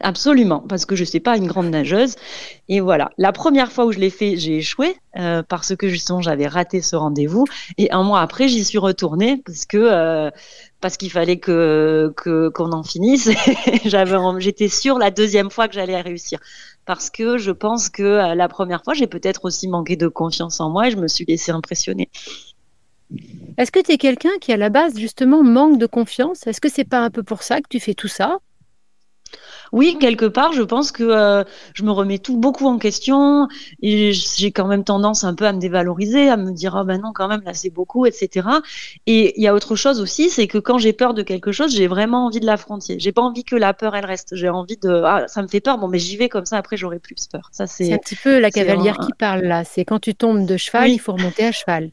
Absolument, 0.00 0.60
parce 0.60 0.86
que 0.86 0.94
je 0.94 1.02
ne 1.02 1.06
suis 1.06 1.18
pas 1.18 1.36
une 1.36 1.48
grande 1.48 1.70
nageuse. 1.70 2.14
Et 2.68 2.78
voilà, 2.78 3.10
la 3.18 3.32
première 3.32 3.72
fois 3.72 3.84
où 3.84 3.90
je 3.90 3.98
l'ai 3.98 4.10
fait, 4.10 4.36
j'ai 4.36 4.58
échoué 4.58 4.96
euh, 5.18 5.42
parce 5.42 5.74
que 5.74 5.88
justement 5.88 6.22
j'avais 6.22 6.46
raté 6.46 6.80
ce 6.82 6.94
rendez-vous. 6.94 7.46
Et 7.78 7.90
un 7.90 8.04
mois 8.04 8.20
après, 8.20 8.46
j'y 8.46 8.64
suis 8.64 8.78
retournée 8.78 9.42
parce 9.44 9.66
que 9.66 9.76
euh, 9.76 10.30
parce 10.80 10.98
qu'il 10.98 11.10
fallait 11.10 11.38
que 11.38 12.12
qu'on 12.54 12.70
en 12.70 12.84
finisse. 12.84 13.28
J'avais, 13.84 14.16
j'étais 14.38 14.68
sûre 14.68 14.98
la 14.98 15.10
deuxième 15.10 15.50
fois 15.50 15.66
que 15.66 15.74
j'allais 15.74 16.00
réussir 16.00 16.38
parce 16.88 17.10
que 17.10 17.36
je 17.36 17.50
pense 17.50 17.90
que 17.90 18.02
euh, 18.02 18.34
la 18.34 18.48
première 18.48 18.82
fois, 18.82 18.94
j'ai 18.94 19.06
peut-être 19.06 19.44
aussi 19.44 19.68
manqué 19.68 19.94
de 19.94 20.08
confiance 20.08 20.58
en 20.58 20.70
moi 20.70 20.88
et 20.88 20.90
je 20.90 20.96
me 20.96 21.06
suis 21.06 21.26
laissée 21.26 21.52
impressionner. 21.52 22.08
Est-ce 23.58 23.70
que 23.70 23.80
tu 23.80 23.92
es 23.92 23.98
quelqu'un 23.98 24.30
qui, 24.40 24.54
à 24.54 24.56
la 24.56 24.70
base, 24.70 24.98
justement, 24.98 25.42
manque 25.44 25.78
de 25.78 25.84
confiance? 25.84 26.46
Est-ce 26.46 26.62
que 26.62 26.70
c'est 26.70 26.88
pas 26.88 27.00
un 27.00 27.10
peu 27.10 27.22
pour 27.22 27.42
ça 27.42 27.60
que 27.60 27.68
tu 27.68 27.78
fais 27.78 27.92
tout 27.92 28.08
ça? 28.08 28.38
Oui, 29.72 29.96
quelque 30.00 30.26
part, 30.26 30.52
je 30.52 30.62
pense 30.62 30.92
que 30.92 31.02
euh, 31.02 31.44
je 31.74 31.82
me 31.82 31.90
remets 31.90 32.18
tout 32.18 32.36
beaucoup 32.36 32.66
en 32.66 32.78
question 32.78 33.48
et 33.82 34.12
j'ai 34.12 34.50
quand 34.50 34.66
même 34.66 34.84
tendance 34.84 35.24
un 35.24 35.34
peu 35.34 35.46
à 35.46 35.52
me 35.52 35.60
dévaloriser, 35.60 36.28
à 36.28 36.36
me 36.36 36.52
dire 36.52 36.76
oh 36.80 36.84
ben 36.84 37.00
non 37.00 37.12
quand 37.12 37.28
même 37.28 37.42
là 37.44 37.54
c'est 37.54 37.70
beaucoup, 37.70 38.06
etc. 38.06 38.48
Et 39.06 39.38
il 39.38 39.42
y 39.42 39.46
a 39.46 39.54
autre 39.54 39.76
chose 39.76 40.00
aussi, 40.00 40.30
c'est 40.30 40.46
que 40.46 40.58
quand 40.58 40.78
j'ai 40.78 40.92
peur 40.92 41.14
de 41.14 41.22
quelque 41.22 41.52
chose, 41.52 41.74
j'ai 41.74 41.86
vraiment 41.86 42.26
envie 42.26 42.40
de 42.40 42.46
l'affronter. 42.46 42.98
J'ai 42.98 43.12
pas 43.12 43.22
envie 43.22 43.44
que 43.44 43.56
la 43.56 43.74
peur 43.74 43.94
elle 43.94 44.06
reste. 44.06 44.34
J'ai 44.34 44.48
envie 44.48 44.76
de 44.76 45.02
ah 45.04 45.24
ça 45.28 45.42
me 45.42 45.48
fait 45.48 45.60
peur, 45.60 45.78
bon 45.78 45.88
mais 45.88 45.98
j'y 45.98 46.16
vais 46.16 46.28
comme 46.28 46.46
ça 46.46 46.56
après 46.56 46.76
j'aurai 46.76 46.98
plus 46.98 47.26
peur. 47.30 47.48
Ça 47.52 47.66
c'est. 47.66 47.92
un 47.92 47.98
petit 47.98 48.16
peu 48.16 48.38
la 48.38 48.50
cavalière 48.50 48.98
qui 48.98 49.12
parle 49.12 49.42
là. 49.42 49.64
C'est 49.64 49.84
quand 49.84 50.00
tu 50.00 50.14
tombes 50.14 50.46
de 50.46 50.56
cheval, 50.56 50.90
il 50.90 50.98
faut 50.98 51.12
remonter 51.12 51.44
à 51.44 51.52
cheval. 51.52 51.90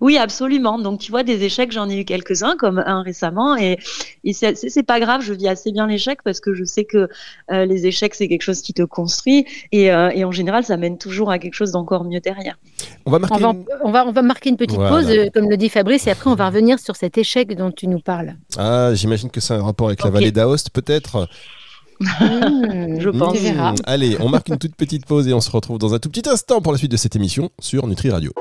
Oui, 0.00 0.18
absolument. 0.18 0.78
Donc, 0.78 1.00
tu 1.00 1.10
vois, 1.10 1.22
des 1.22 1.44
échecs, 1.44 1.72
j'en 1.72 1.88
ai 1.88 2.00
eu 2.00 2.04
quelques-uns, 2.04 2.56
comme 2.56 2.82
un 2.84 3.02
récemment, 3.02 3.56
et, 3.56 3.78
et 4.24 4.32
c'est 4.32 4.82
pas 4.82 5.00
grave. 5.00 5.22
Je 5.22 5.32
vis 5.32 5.48
assez 5.48 5.72
bien 5.72 5.86
l'échec 5.86 6.20
parce 6.22 6.40
que 6.40 6.54
je 6.54 6.64
sais 6.64 6.84
que 6.84 7.08
euh, 7.50 7.64
les 7.64 7.86
échecs, 7.86 8.14
c'est 8.14 8.28
quelque 8.28 8.42
chose 8.42 8.62
qui 8.62 8.72
te 8.74 8.82
construit, 8.82 9.46
et, 9.72 9.92
euh, 9.92 10.10
et 10.14 10.24
en 10.24 10.32
général, 10.32 10.64
ça 10.64 10.76
mène 10.76 10.98
toujours 10.98 11.30
à 11.30 11.38
quelque 11.38 11.54
chose 11.54 11.72
d'encore 11.72 12.04
mieux 12.04 12.20
derrière. 12.20 12.58
On 13.06 13.10
va 13.10 13.18
marquer, 13.18 13.44
on 13.82 13.90
va, 13.90 14.06
on 14.06 14.12
va, 14.12 14.22
marquer 14.22 14.50
une 14.50 14.56
petite 14.56 14.78
pause, 14.78 15.08
euh, 15.08 15.28
comme 15.32 15.48
le 15.48 15.56
dit 15.56 15.68
Fabrice, 15.68 16.06
et 16.06 16.10
après, 16.10 16.30
on 16.30 16.34
va 16.34 16.46
revenir 16.46 16.78
sur 16.78 16.96
cet 16.96 17.18
échec 17.18 17.54
dont 17.56 17.70
tu 17.70 17.86
nous 17.86 18.00
parles. 18.00 18.36
Ah, 18.56 18.94
j'imagine 18.94 19.30
que 19.30 19.40
c'est 19.40 19.54
un 19.54 19.62
rapport 19.62 19.88
avec 19.88 20.02
la 20.02 20.10
vallée 20.10 20.32
d'Aoste, 20.32 20.70
peut-être. 20.70 21.28
Mmh, 22.00 23.00
je 23.00 23.10
pense. 23.10 23.40
Mmh. 23.40 23.74
Allez, 23.84 24.16
on 24.20 24.28
marque 24.28 24.48
une 24.48 24.58
toute 24.58 24.74
petite 24.74 25.06
pause 25.06 25.28
et 25.28 25.34
on 25.34 25.40
se 25.40 25.50
retrouve 25.50 25.78
dans 25.78 25.94
un 25.94 25.98
tout 25.98 26.08
petit 26.08 26.28
instant 26.28 26.60
pour 26.60 26.72
la 26.72 26.78
suite 26.78 26.90
de 26.90 26.96
cette 26.96 27.14
émission 27.16 27.50
sur 27.60 27.86
Nutri 27.86 28.10
Radio. 28.10 28.32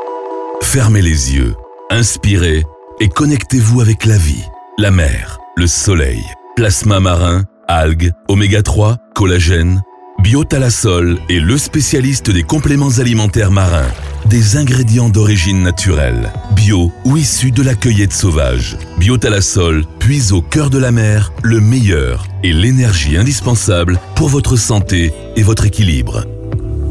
Fermez 0.64 1.04
les 1.04 1.36
yeux, 1.36 1.54
inspirez 1.92 2.64
et 3.00 3.08
connectez-vous 3.10 3.82
avec 3.82 4.06
la 4.06 4.18
vie, 4.18 4.44
la 4.80 4.90
mer, 4.90 5.38
le 5.56 5.68
soleil, 5.68 6.24
plasma 6.56 7.00
marin, 7.00 7.44
algues, 7.68 8.12
oméga 8.28 8.64
3, 8.64 8.98
collagène. 9.14 9.84
Biotalasol 10.20 11.20
est 11.30 11.40
le 11.40 11.58
spécialiste 11.60 12.32
des 12.32 12.42
compléments 12.42 12.98
alimentaires 12.98 13.52
marins, 13.52 13.92
des 14.26 14.58
ingrédients 14.58 15.10
d'origine 15.10 15.62
naturelle, 15.62 16.32
bio 16.56 16.92
ou 17.04 17.18
issus 17.18 17.52
de 17.52 17.62
la 17.62 17.76
cueillette 17.76 18.14
sauvage. 18.14 18.78
Biotalasol 18.98 19.84
puise 20.00 20.32
au 20.32 20.42
cœur 20.42 20.72
de 20.72 20.80
la 20.80 20.92
mer 20.92 21.34
le 21.44 21.60
meilleur 21.60 22.26
et 22.42 22.54
l'énergie 22.54 23.18
indispensable 23.18 24.00
pour 24.16 24.30
votre 24.30 24.56
santé 24.56 25.14
et 25.36 25.44
votre 25.44 25.66
équilibre. 25.66 26.26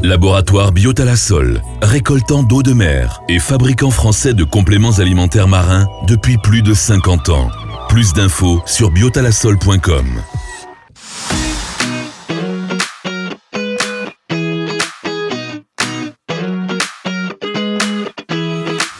Laboratoire 0.05 0.73
Biotalasol, 0.73 1.61
récoltant 1.81 2.43
d'eau 2.43 2.61
de 2.61 2.73
mer 2.73 3.21
et 3.29 3.39
fabricant 3.39 3.89
français 3.89 4.33
de 4.33 4.43
compléments 4.43 4.99
alimentaires 4.99 5.47
marins 5.47 5.87
depuis 6.07 6.37
plus 6.37 6.61
de 6.61 6.73
50 6.73 7.29
ans. 7.29 7.49
Plus 7.87 8.11
d'infos 8.11 8.61
sur 8.65 8.91
biotalasol.com. 8.91 10.05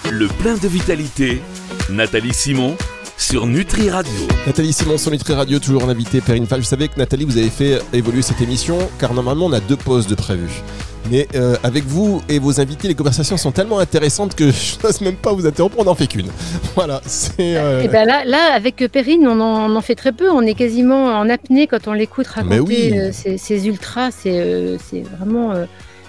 Le 0.10 0.28
plein 0.40 0.56
de 0.56 0.68
vitalité, 0.70 1.42
Nathalie 1.90 2.34
Simon 2.34 2.78
sur 3.18 3.46
Nutri 3.46 3.90
Radio. 3.90 4.12
Nathalie 4.48 4.72
Simon 4.72 4.98
sur 4.98 5.12
Nutri 5.12 5.34
Radio, 5.34 5.60
toujours 5.60 5.84
en 5.84 5.90
invité 5.90 6.22
Perrine 6.22 6.48
Fall. 6.48 6.62
Je 6.62 6.68
savais 6.68 6.88
que 6.88 6.98
Nathalie, 6.98 7.26
vous 7.26 7.38
avez 7.38 7.50
fait 7.50 7.82
évoluer 7.92 8.22
cette 8.22 8.40
émission 8.40 8.78
car 9.00 9.14
normalement 9.14 9.48
on 9.48 9.54
a 9.54 9.60
deux 9.60 9.76
pauses 9.76 10.08
de 10.08 10.16
prévues. 10.16 10.64
Mais 11.12 11.28
euh, 11.36 11.56
avec 11.64 11.84
vous 11.84 12.22
et 12.30 12.40
vos 12.40 12.60
invités, 12.60 12.88
les 12.88 12.96
conversations 12.96 13.38
sont 13.38 13.52
tellement 13.52 13.80
intéressantes 13.80 14.36
que 14.36 14.52
je 14.52 14.76
n'ose 14.84 15.02
même 15.02 15.16
pas 15.16 15.34
vous 15.34 15.46
interrompre, 15.46 15.78
on 15.80 15.84
n'en 15.84 15.96
fait 15.96 16.08
qu'une. 16.08 16.28
Voilà. 16.76 17.02
Et 17.38 17.56
euh, 17.56 17.82
eh 17.84 17.88
ben 17.88 18.06
là, 18.06 18.26
là, 18.26 18.52
avec 18.54 18.78
Perrine, 18.92 19.28
on 19.28 19.40
en, 19.40 19.82
fait 19.82 19.96
très 19.96 20.12
peu. 20.12 20.32
On 20.32 20.42
est 20.42 20.56
quasiment 20.56 21.06
en 21.06 21.30
apnée 21.30 21.68
quand 21.68 21.88
on 21.88 21.94
l'écoute 21.94 22.28
raconter 22.28 23.00
euh, 23.00 23.12
ces, 23.12 23.68
ultras. 23.68 24.10
C'est 24.12 24.80
vraiment. 25.18 25.54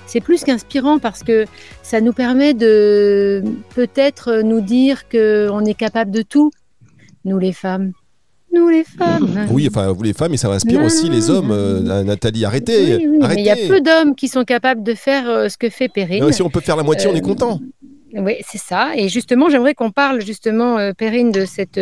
c'est 0.06 0.20
plus 0.20 0.42
qu'inspirant 0.42 0.98
parce 0.98 1.22
que 1.22 1.44
ça 1.82 2.00
nous 2.00 2.14
permet 2.14 2.54
de 2.54 3.42
peut-être 3.74 4.40
nous 4.42 4.62
dire 4.62 5.06
qu'on 5.08 5.64
est 5.66 5.74
capable 5.74 6.12
de 6.12 6.22
tout, 6.22 6.50
nous 7.26 7.38
les 7.38 7.52
femmes 7.52 7.92
nous 8.54 8.68
les 8.68 8.84
femmes. 8.84 9.46
Oui, 9.50 9.68
enfin, 9.70 9.92
vous 9.92 10.02
les 10.02 10.12
femmes, 10.12 10.32
et 10.34 10.36
ça 10.36 10.48
inspire 10.50 10.82
aussi 10.82 11.08
les 11.08 11.30
hommes. 11.30 11.50
Euh, 11.50 12.02
Nathalie, 12.02 12.44
arrêtez. 12.44 12.98
il 13.02 13.40
y 13.40 13.50
a 13.50 13.56
peu 13.56 13.80
d'hommes 13.80 14.14
qui 14.14 14.28
sont 14.28 14.44
capables 14.44 14.82
de 14.82 14.94
faire 14.94 15.28
euh, 15.28 15.48
ce 15.48 15.56
que 15.56 15.68
fait 15.68 15.88
Perrine. 15.88 16.32
si 16.32 16.42
on 16.42 16.50
peut 16.50 16.60
faire 16.60 16.76
la 16.76 16.82
moitié, 16.82 17.08
on 17.08 17.14
est 17.14 17.18
euh, 17.18 17.20
content. 17.20 17.60
Oui, 18.14 18.34
c'est 18.46 18.58
ça. 18.58 18.92
Et 18.96 19.08
justement, 19.08 19.48
j'aimerais 19.50 19.74
qu'on 19.74 19.90
parle 19.90 20.20
justement, 20.20 20.92
Perrine, 20.94 21.32
de 21.32 21.44
cet 21.44 21.80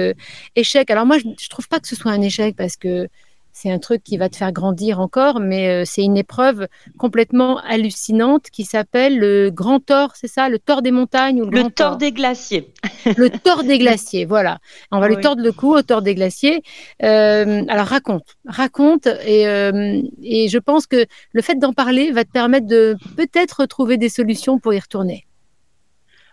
échec. 0.56 0.90
Alors 0.90 1.04
moi, 1.04 1.18
je 1.18 1.28
ne 1.28 1.34
trouve 1.50 1.68
pas 1.68 1.78
que 1.78 1.86
ce 1.86 1.94
soit 1.94 2.10
un 2.10 2.22
échec 2.22 2.56
parce 2.56 2.76
que 2.76 3.06
c'est 3.52 3.70
un 3.70 3.78
truc 3.78 4.02
qui 4.02 4.16
va 4.16 4.28
te 4.28 4.36
faire 4.36 4.50
grandir 4.50 4.98
encore, 4.98 5.38
mais 5.38 5.68
euh, 5.68 5.82
c'est 5.84 6.02
une 6.02 6.16
épreuve 6.16 6.68
complètement 6.98 7.58
hallucinante 7.58 8.48
qui 8.50 8.64
s'appelle 8.64 9.18
le 9.18 9.50
Grand 9.50 9.78
Tort, 9.78 10.12
c'est 10.14 10.26
ça, 10.28 10.48
le 10.48 10.58
Tort 10.58 10.80
des 10.80 10.90
montagnes 10.90 11.42
ou 11.42 11.50
le, 11.50 11.70
Tort 11.70 11.98
des 11.98 12.12
glaciers. 12.12 12.72
le 13.16 13.28
Tort 13.28 13.62
des 13.62 13.78
glaciers, 13.78 14.24
voilà. 14.24 14.58
On 14.90 15.00
va 15.00 15.08
lui 15.08 15.18
tordre 15.18 15.42
le 15.42 15.52
cou 15.52 15.74
au 15.74 15.82
Tort 15.82 16.00
des 16.00 16.14
glaciers. 16.14 16.62
Euh, 17.02 17.62
alors 17.68 17.86
raconte, 17.86 18.36
raconte, 18.46 19.06
et, 19.26 19.46
euh, 19.46 20.00
et 20.22 20.48
je 20.48 20.58
pense 20.58 20.86
que 20.86 21.04
le 21.32 21.42
fait 21.42 21.56
d'en 21.56 21.74
parler 21.74 22.10
va 22.10 22.24
te 22.24 22.30
permettre 22.30 22.66
de 22.66 22.96
peut-être 23.16 23.66
trouver 23.66 23.98
des 23.98 24.08
solutions 24.08 24.58
pour 24.58 24.72
y 24.72 24.80
retourner. 24.80 25.26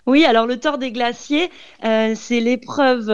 Oui, 0.05 0.23
alors 0.23 0.47
le 0.47 0.57
Tort 0.57 0.77
des 0.77 0.91
glaciers, 0.91 1.51
c'est 1.83 2.39
l'épreuve 2.39 3.11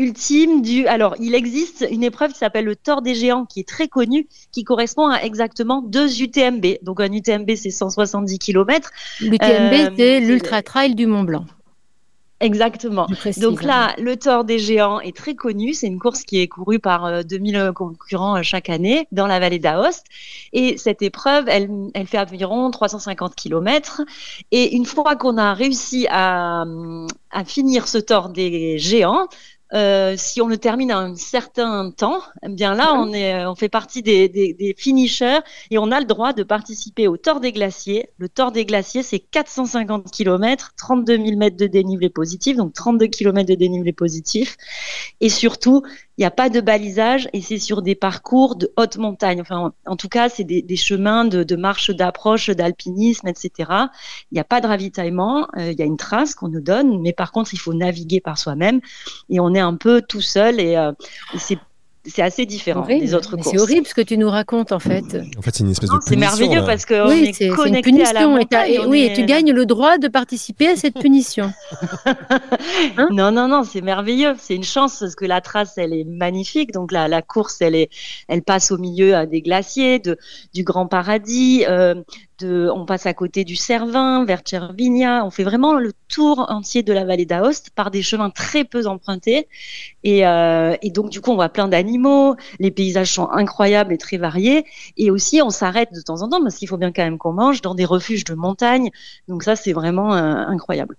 ultime 0.00 0.62
du. 0.62 0.86
Alors, 0.86 1.14
il 1.20 1.34
existe 1.34 1.86
une 1.90 2.02
épreuve 2.02 2.32
qui 2.32 2.38
s'appelle 2.38 2.64
le 2.64 2.74
Tort 2.74 3.02
des 3.02 3.14
géants, 3.14 3.44
qui 3.44 3.60
est 3.60 3.68
très 3.68 3.86
connue, 3.86 4.26
qui 4.50 4.64
correspond 4.64 5.08
à 5.08 5.22
exactement 5.22 5.82
deux 5.82 6.22
UTMB. 6.22 6.78
Donc, 6.82 7.00
un 7.00 7.12
UTMB, 7.12 7.50
c'est 7.54 7.70
170 7.70 8.38
km. 8.38 8.90
L'UTMB, 9.20 9.42
euh, 9.42 9.90
c'est 9.96 10.20
l'Ultra 10.20 10.62
Trail 10.62 10.94
du 10.94 11.06
Mont 11.06 11.24
Blanc. 11.24 11.44
Exactement. 12.40 13.06
Donc 13.36 13.62
là, 13.62 13.94
le 13.98 14.16
Tort 14.16 14.44
des 14.44 14.58
Géants 14.58 14.98
est 15.00 15.14
très 15.14 15.34
connu. 15.34 15.74
C'est 15.74 15.86
une 15.86 15.98
course 15.98 16.22
qui 16.22 16.40
est 16.40 16.48
courue 16.48 16.78
par 16.78 17.22
2000 17.22 17.56
euh, 17.56 17.72
concurrents 17.72 18.38
euh, 18.38 18.42
chaque 18.42 18.70
année 18.70 19.06
dans 19.12 19.26
la 19.26 19.38
vallée 19.38 19.58
d'Aoste. 19.58 20.06
Et 20.54 20.78
cette 20.78 21.02
épreuve, 21.02 21.44
elle, 21.48 21.68
elle 21.92 22.06
fait 22.06 22.18
environ 22.18 22.70
350 22.70 23.34
km. 23.34 24.00
Et 24.52 24.74
une 24.74 24.86
fois 24.86 25.16
qu'on 25.16 25.36
a 25.36 25.52
réussi 25.52 26.06
à, 26.08 26.64
à 27.30 27.44
finir 27.44 27.86
ce 27.86 27.98
Tort 27.98 28.30
des 28.30 28.78
Géants, 28.78 29.28
euh, 29.72 30.14
si 30.16 30.40
on 30.40 30.48
le 30.48 30.58
termine 30.58 30.90
à 30.90 30.98
un 30.98 31.14
certain 31.14 31.90
temps, 31.90 32.20
eh 32.42 32.48
bien 32.48 32.74
là, 32.74 32.94
on, 32.94 33.12
est, 33.12 33.46
on 33.46 33.54
fait 33.54 33.68
partie 33.68 34.02
des, 34.02 34.74
finishers 34.76 35.40
et 35.70 35.78
on 35.78 35.92
a 35.92 36.00
le 36.00 36.06
droit 36.06 36.32
de 36.32 36.42
participer 36.42 37.06
au 37.06 37.16
Tour 37.16 37.40
des 37.40 37.52
Glaciers. 37.52 38.08
Le 38.18 38.28
Tour 38.28 38.52
des 38.52 38.64
Glaciers, 38.64 39.02
c'est 39.02 39.20
450 39.20 40.10
km, 40.10 40.72
32 40.76 41.16
000 41.16 41.36
mètres 41.36 41.56
de 41.56 41.66
dénivelé 41.66 42.08
positif, 42.08 42.56
donc 42.56 42.72
32 42.72 43.06
km 43.06 43.48
de 43.48 43.54
dénivelé 43.54 43.92
positif. 43.92 44.56
Et 45.20 45.28
surtout, 45.28 45.82
il 46.20 46.24
n'y 46.24 46.26
a 46.26 46.30
pas 46.30 46.50
de 46.50 46.60
balisage 46.60 47.30
et 47.32 47.40
c'est 47.40 47.58
sur 47.58 47.80
des 47.80 47.94
parcours 47.94 48.54
de 48.54 48.70
haute 48.76 48.98
montagne. 48.98 49.40
Enfin, 49.40 49.72
en, 49.86 49.96
tout 49.96 50.10
cas, 50.10 50.28
c'est 50.28 50.44
des, 50.44 50.76
chemins 50.76 51.24
de, 51.24 51.56
marche 51.56 51.90
d'approche, 51.90 52.50
d'alpinisme, 52.50 53.26
etc. 53.26 53.70
Il 54.30 54.34
n'y 54.34 54.38
a 54.38 54.44
pas 54.44 54.60
de 54.60 54.66
ravitaillement. 54.66 55.48
Euh, 55.56 55.72
il 55.72 55.78
y 55.78 55.82
a 55.82 55.86
une 55.86 55.96
trace 55.96 56.34
qu'on 56.34 56.48
nous 56.48 56.60
donne, 56.60 57.00
mais 57.00 57.14
par 57.14 57.32
contre, 57.32 57.54
il 57.54 57.56
faut 57.58 57.72
naviguer 57.72 58.20
par 58.20 58.36
soi-même 58.36 58.82
et 59.30 59.40
on 59.40 59.54
est 59.54 59.60
un 59.60 59.76
peu 59.76 60.02
tout 60.02 60.20
seul 60.20 60.60
et, 60.60 60.76
euh, 60.76 60.92
et 61.32 61.38
c'est 61.38 61.58
c'est 62.06 62.22
assez 62.22 62.46
différent 62.46 62.86
des 62.86 63.14
autres 63.14 63.36
courses. 63.36 63.50
C'est 63.50 63.60
horrible 63.60 63.86
ce 63.86 63.94
que 63.94 64.00
tu 64.00 64.16
nous 64.16 64.30
racontes 64.30 64.72
en 64.72 64.78
fait. 64.78 65.18
En 65.36 65.42
fait, 65.42 65.54
c'est 65.54 65.64
une 65.64 65.70
espèce 65.70 65.90
de 65.90 65.98
C'est 66.00 66.16
merveilleux 66.16 66.64
parce 66.64 66.86
que 66.86 67.08
oui, 67.08 67.32
est, 67.38 67.48
connecté 67.48 68.04
à 68.04 68.12
la 68.14 68.26
montagne. 68.26 68.72
Et, 68.72 68.78
oui, 68.86 69.02
et 69.02 69.12
tu 69.12 69.24
gagnes 69.24 69.52
le 69.52 69.66
droit 69.66 69.98
de 69.98 70.08
participer 70.08 70.68
à 70.68 70.76
cette 70.76 70.94
punition. 71.00 71.52
Hein 72.96 73.08
non, 73.10 73.30
non, 73.30 73.48
non, 73.48 73.64
c'est 73.64 73.82
merveilleux. 73.82 74.34
C'est 74.38 74.56
une 74.56 74.64
chance 74.64 74.98
parce 75.00 75.14
que 75.14 75.26
la 75.26 75.42
trace, 75.42 75.76
elle 75.76 75.92
est 75.92 76.04
magnifique. 76.04 76.72
Donc 76.72 76.90
la, 76.90 77.06
la 77.06 77.20
course, 77.20 77.60
elle 77.60 77.74
est, 77.74 77.90
elle 78.28 78.42
passe 78.42 78.70
au 78.70 78.78
milieu 78.78 79.26
des 79.26 79.42
glaciers, 79.42 79.98
de, 79.98 80.16
du 80.54 80.64
Grand 80.64 80.86
Paradis. 80.86 81.64
Euh, 81.68 81.94
on 82.42 82.84
passe 82.86 83.06
à 83.06 83.14
côté 83.14 83.44
du 83.44 83.56
Cervin, 83.56 84.24
vers 84.24 84.42
Cervinia. 84.44 85.24
On 85.24 85.30
fait 85.30 85.44
vraiment 85.44 85.74
le 85.74 85.92
tour 86.08 86.46
entier 86.48 86.82
de 86.82 86.92
la 86.92 87.04
vallée 87.04 87.26
d'Aoste 87.26 87.70
par 87.70 87.90
des 87.90 88.02
chemins 88.02 88.30
très 88.30 88.64
peu 88.64 88.86
empruntés. 88.86 89.48
Et, 90.04 90.26
euh, 90.26 90.76
donc, 90.94 91.10
du 91.10 91.20
coup, 91.20 91.30
on 91.30 91.34
voit 91.34 91.48
plein 91.48 91.68
d'animaux. 91.68 92.36
Les 92.58 92.70
paysages 92.70 93.12
sont 93.12 93.28
incroyables 93.30 93.92
et 93.92 93.98
très 93.98 94.16
variés. 94.16 94.64
Et 94.96 95.10
aussi, 95.10 95.40
on 95.42 95.50
s'arrête 95.50 95.92
de 95.92 96.00
temps 96.00 96.22
en 96.22 96.28
temps 96.28 96.42
parce 96.42 96.56
qu'il 96.56 96.68
faut 96.68 96.78
bien 96.78 96.92
quand 96.92 97.02
même 97.02 97.18
qu'on 97.18 97.32
mange 97.32 97.62
dans 97.62 97.74
des 97.74 97.84
refuges 97.84 98.24
de 98.24 98.34
montagne. 98.34 98.90
Donc 99.28 99.42
ça, 99.42 99.56
c'est 99.56 99.72
vraiment 99.72 100.14
euh, 100.14 100.34
incroyable. 100.34 100.96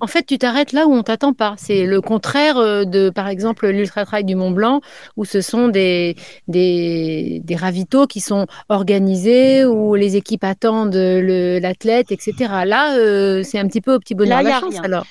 En 0.00 0.06
fait, 0.06 0.24
tu 0.24 0.38
t'arrêtes 0.38 0.72
là 0.72 0.86
où 0.86 0.92
on 0.92 1.02
t'attend 1.02 1.32
pas. 1.32 1.54
C'est 1.58 1.84
le 1.84 2.00
contraire 2.00 2.58
euh, 2.58 2.84
de, 2.84 3.10
par 3.10 3.28
exemple, 3.28 3.68
l'Ultra 3.68 4.04
Trail 4.04 4.24
du 4.24 4.34
Mont 4.34 4.50
Blanc, 4.50 4.80
où 5.16 5.24
ce 5.24 5.40
sont 5.40 5.68
des, 5.68 6.16
des, 6.48 7.40
des 7.44 7.56
ravitaux 7.56 8.06
qui 8.06 8.20
sont 8.20 8.46
organisés, 8.68 9.64
où 9.64 9.94
les 9.94 10.16
équipes 10.16 10.44
attendent 10.44 10.94
l'athlète, 10.94 12.12
etc. 12.12 12.34
Là, 12.64 12.96
euh, 12.96 13.42
c'est 13.42 13.58
un 13.58 13.66
petit 13.66 13.80
peu 13.80 13.94
au 13.94 13.98
petit 13.98 14.14
bonheur 14.14 14.42
la 14.42 14.60
chance, 14.60 14.76
alors. 14.82 15.06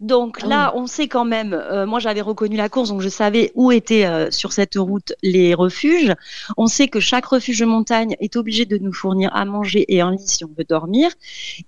Donc 0.00 0.40
ah 0.42 0.46
là, 0.46 0.72
on 0.74 0.86
sait 0.86 1.08
quand 1.08 1.24
même, 1.24 1.54
euh, 1.54 1.86
moi 1.86 2.00
j'avais 2.00 2.20
reconnu 2.20 2.56
la 2.56 2.68
course, 2.68 2.90
donc 2.90 3.00
je 3.00 3.08
savais 3.08 3.50
où 3.54 3.72
étaient 3.72 4.04
euh, 4.04 4.30
sur 4.30 4.52
cette 4.52 4.74
route 4.76 5.14
les 5.22 5.54
refuges. 5.54 6.14
On 6.58 6.66
sait 6.66 6.88
que 6.88 7.00
chaque 7.00 7.24
refuge 7.24 7.60
de 7.60 7.64
montagne 7.64 8.14
est 8.20 8.36
obligé 8.36 8.66
de 8.66 8.76
nous 8.76 8.92
fournir 8.92 9.34
à 9.34 9.46
manger 9.46 9.86
et 9.88 10.02
un 10.02 10.10
lit 10.10 10.26
si 10.26 10.44
on 10.44 10.50
veut 10.56 10.64
dormir. 10.68 11.10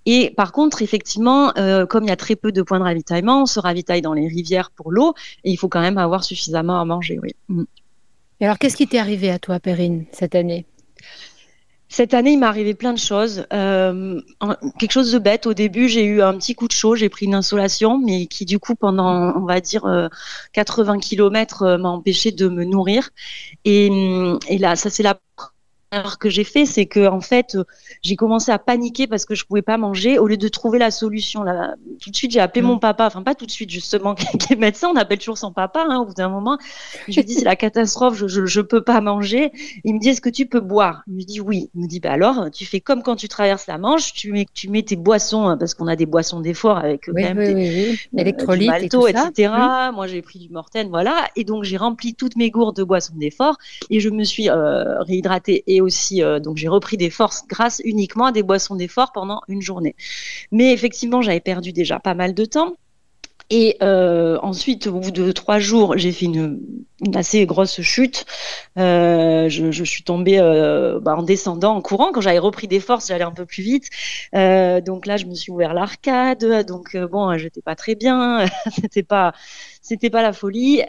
Et 0.05 0.31
par 0.37 0.51
contre, 0.51 0.83
effectivement, 0.83 1.53
euh, 1.57 1.87
comme 1.87 2.03
il 2.03 2.09
y 2.09 2.13
a 2.13 2.17
très 2.17 2.35
peu 2.35 2.51
de 2.51 2.61
points 2.61 2.79
de 2.79 2.83
ravitaillement, 2.83 3.41
on 3.41 3.45
se 3.47 3.59
ravitaille 3.59 4.01
dans 4.01 4.13
les 4.13 4.27
rivières 4.27 4.69
pour 4.69 4.91
l'eau 4.91 5.15
et 5.43 5.51
il 5.51 5.57
faut 5.57 5.69
quand 5.69 5.81
même 5.81 5.97
avoir 5.97 6.23
suffisamment 6.23 6.79
à 6.79 6.85
manger. 6.85 7.19
Oui. 7.23 7.31
Mm. 7.47 7.63
Et 8.41 8.45
alors, 8.45 8.57
qu'est-ce 8.57 8.77
qui 8.77 8.87
t'est 8.87 8.99
arrivé 8.99 9.29
à 9.31 9.39
toi, 9.39 9.59
Perrine, 9.59 10.05
cette 10.11 10.35
année? 10.35 10.65
Cette 11.89 12.13
année, 12.13 12.31
il 12.33 12.39
m'est 12.39 12.45
arrivé 12.45 12.75
plein 12.75 12.93
de 12.93 12.99
choses. 12.99 13.45
Euh, 13.51 14.21
quelque 14.79 14.91
chose 14.91 15.11
de 15.11 15.19
bête. 15.19 15.47
Au 15.47 15.53
début, 15.53 15.89
j'ai 15.89 16.05
eu 16.05 16.21
un 16.21 16.37
petit 16.37 16.55
coup 16.55 16.67
de 16.67 16.73
chaud, 16.73 16.95
j'ai 16.95 17.09
pris 17.09 17.25
une 17.25 17.35
insolation, 17.35 17.99
mais 17.99 18.27
qui 18.27 18.45
du 18.45 18.59
coup, 18.59 18.75
pendant, 18.75 19.35
on 19.35 19.45
va 19.45 19.59
dire, 19.59 20.09
80 20.53 20.99
km, 20.99 21.77
m'a 21.77 21.89
empêché 21.89 22.31
de 22.31 22.47
me 22.47 22.63
nourrir. 22.63 23.09
Et, 23.65 23.87
et 24.47 24.57
là, 24.59 24.75
ça 24.75 24.89
c'est 24.89 25.03
la 25.03 25.19
erreur 25.91 26.19
que 26.19 26.29
j'ai 26.29 26.43
fait, 26.43 26.65
c'est 26.65 26.85
que 26.85 27.07
en 27.07 27.21
fait, 27.21 27.55
euh, 27.55 27.63
j'ai 28.01 28.15
commencé 28.15 28.51
à 28.51 28.59
paniquer 28.59 29.07
parce 29.07 29.25
que 29.25 29.35
je 29.35 29.45
pouvais 29.45 29.61
pas 29.61 29.77
manger. 29.77 30.19
Au 30.19 30.27
lieu 30.27 30.37
de 30.37 30.47
trouver 30.47 30.79
la 30.79 30.91
solution, 30.91 31.43
là, 31.43 31.75
tout 32.01 32.09
de 32.09 32.15
suite, 32.15 32.31
j'ai 32.31 32.39
appelé 32.39 32.61
mon 32.61 32.75
mm. 32.75 32.79
papa. 32.79 33.07
Enfin, 33.07 33.23
pas 33.23 33.35
tout 33.35 33.45
de 33.45 33.51
suite, 33.51 33.69
justement, 33.69 34.15
qui 34.39 34.53
est 34.53 34.55
médecin. 34.55 34.89
On 34.93 34.95
appelle 34.95 35.19
toujours 35.19 35.37
son 35.37 35.51
papa. 35.51 35.85
Hein, 35.87 35.99
au 35.99 36.05
bout 36.05 36.13
d'un 36.13 36.29
moment, 36.29 36.57
je 37.07 37.15
lui 37.15 37.23
dis 37.23 37.33
c'est 37.35 37.45
la 37.45 37.55
catastrophe. 37.55 38.15
Je, 38.15 38.27
je, 38.27 38.45
je, 38.45 38.61
peux 38.61 38.81
pas 38.81 39.01
manger. 39.01 39.51
Il 39.83 39.95
me 39.95 39.99
dit 39.99 40.09
est-ce 40.09 40.21
que 40.21 40.29
tu 40.29 40.45
peux 40.45 40.59
boire? 40.59 41.03
Je 41.07 41.13
lui 41.13 41.25
dis 41.25 41.41
oui. 41.41 41.69
Il 41.75 41.81
me 41.81 41.87
dit 41.87 41.99
bah 41.99 42.11
alors, 42.11 42.49
tu 42.51 42.65
fais 42.65 42.79
comme 42.79 43.03
quand 43.03 43.15
tu 43.15 43.27
traverses 43.27 43.67
la 43.67 43.77
Manche. 43.77 44.13
Tu 44.13 44.31
mets, 44.31 44.45
tu 44.53 44.69
mets 44.69 44.83
tes 44.83 44.95
boissons 44.95 45.47
hein, 45.47 45.57
parce 45.57 45.73
qu'on 45.73 45.87
a 45.87 45.95
des 45.95 46.05
boissons 46.05 46.41
d'effort 46.41 46.77
avec 46.77 47.09
oui, 47.13 47.23
même 47.23 47.37
oui, 47.37 47.47
des, 47.47 47.53
oui, 47.53 47.99
électrolytes, 48.17 48.67
malto, 48.67 49.07
etc. 49.07 49.51
Moi, 49.93 50.07
j'ai 50.07 50.21
pris 50.21 50.39
du 50.39 50.49
Morten, 50.49 50.89
voilà. 50.89 51.27
Et 51.35 51.43
donc, 51.43 51.63
j'ai 51.63 51.77
rempli 51.77 52.13
toutes 52.13 52.35
mes 52.35 52.51
gourdes 52.51 52.75
de 52.75 52.83
boissons 52.83 53.13
d'effort 53.15 53.57
et 53.89 53.99
je 53.99 54.09
me 54.09 54.23
suis 54.23 54.49
euh, 54.49 55.01
réhydratée 55.01 55.63
et 55.67 55.78
aussi 55.81 56.23
euh, 56.23 56.39
donc 56.39 56.57
j'ai 56.57 56.67
repris 56.67 56.97
des 56.97 57.09
forces 57.09 57.43
grâce 57.47 57.81
uniquement 57.83 58.25
à 58.25 58.31
des 58.31 58.43
boissons 58.43 58.75
d'effort 58.75 59.11
pendant 59.11 59.41
une 59.47 59.61
journée. 59.61 59.95
Mais 60.51 60.73
effectivement, 60.73 61.21
j'avais 61.21 61.39
perdu 61.39 61.73
déjà 61.73 61.99
pas 61.99 62.13
mal 62.13 62.33
de 62.33 62.45
temps. 62.45 62.75
Et 63.51 63.77
euh, 63.81 64.37
ensuite, 64.43 64.85
au 64.85 64.99
bout 64.99 65.09
de 65.09 65.31
trois 65.31 65.57
jours, 65.57 65.97
j'ai 65.97 66.11
fait 66.11 66.25
une, 66.25 66.59
assez 67.15 67.47
grosse 67.47 67.81
chute. 67.81 68.25
Euh, 68.77 69.49
je, 69.49 69.83
suis 69.83 70.03
tombée 70.03 70.37
bah, 71.01 71.15
en 71.17 71.23
descendant, 71.23 71.75
en 71.75 71.81
courant. 71.81 72.11
Quand 72.11 72.21
j'avais 72.21 72.37
repris 72.37 72.67
des 72.67 72.79
forces, 72.79 73.07
j'allais 73.07 73.23
un 73.23 73.31
peu 73.31 73.47
plus 73.47 73.63
vite. 73.63 73.89
donc 74.33 75.07
là, 75.07 75.17
je 75.17 75.25
me 75.25 75.33
suis 75.33 75.51
ouvert 75.51 75.73
l'arcade. 75.73 76.45
Donc 76.67 76.95
bon, 76.95 77.35
j'étais 77.39 77.63
pas 77.63 77.75
très 77.75 77.95
bien. 77.95 78.45
c'était 78.81 79.01
pas, 79.01 79.33
c'était 79.81 80.11
pas 80.11 80.21
la 80.21 80.33
folie. 80.33 80.83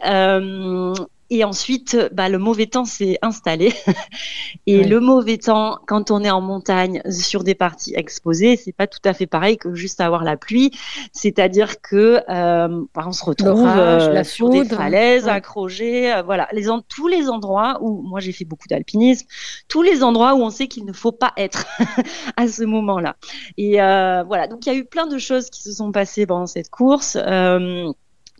Et 1.31 1.43
ensuite, 1.43 1.97
bah, 2.11 2.29
le 2.29 2.37
mauvais 2.37 2.67
temps 2.67 2.85
s'est 2.85 3.17
installé. 3.21 3.73
et 4.67 4.83
le 4.83 4.99
mauvais 4.99 5.37
temps, 5.37 5.79
quand 5.87 6.11
on 6.11 6.23
est 6.23 6.29
en 6.29 6.41
montagne 6.41 7.01
sur 7.09 7.43
des 7.43 7.55
parties 7.55 7.93
exposées, 7.95 8.57
c'est 8.57 8.73
pas 8.73 8.85
tout 8.85 8.99
à 9.05 9.13
fait 9.13 9.27
pareil 9.27 9.57
que 9.57 9.73
juste 9.73 10.01
avoir 10.01 10.23
la 10.23 10.37
pluie. 10.37 10.71
C'est-à-dire 11.13 11.81
que 11.81 12.21
euh, 12.29 12.83
bah, 12.93 13.03
on 13.07 13.11
se 13.11 13.25
retrouve 13.25 13.65
euh, 13.65 14.23
sur 14.23 14.49
des 14.49 14.65
falaises, 14.65 15.27
accrochées, 15.27 16.13
euh, 16.13 16.21
voilà, 16.21 16.47
les 16.51 16.67
tous 16.87 17.07
les 17.07 17.29
endroits 17.29 17.77
où 17.81 18.01
moi 18.01 18.19
j'ai 18.19 18.31
fait 18.31 18.45
beaucoup 18.45 18.67
d'alpinisme, 18.67 19.27
tous 19.67 19.81
les 19.81 20.03
endroits 20.03 20.35
où 20.35 20.41
on 20.41 20.49
sait 20.49 20.67
qu'il 20.67 20.85
ne 20.85 20.93
faut 20.93 21.11
pas 21.11 21.33
être 21.37 21.65
à 22.37 22.47
ce 22.47 22.63
moment-là. 22.63 23.15
Et 23.57 23.81
euh, 23.81 24.23
voilà, 24.23 24.47
donc 24.47 24.65
il 24.65 24.73
y 24.73 24.75
a 24.75 24.77
eu 24.77 24.85
plein 24.85 25.07
de 25.07 25.17
choses 25.17 25.49
qui 25.49 25.61
se 25.61 25.71
sont 25.71 25.91
passées 25.91 26.25
pendant 26.25 26.47
cette 26.47 26.69
course. 26.69 27.17
Euh, 27.19 27.91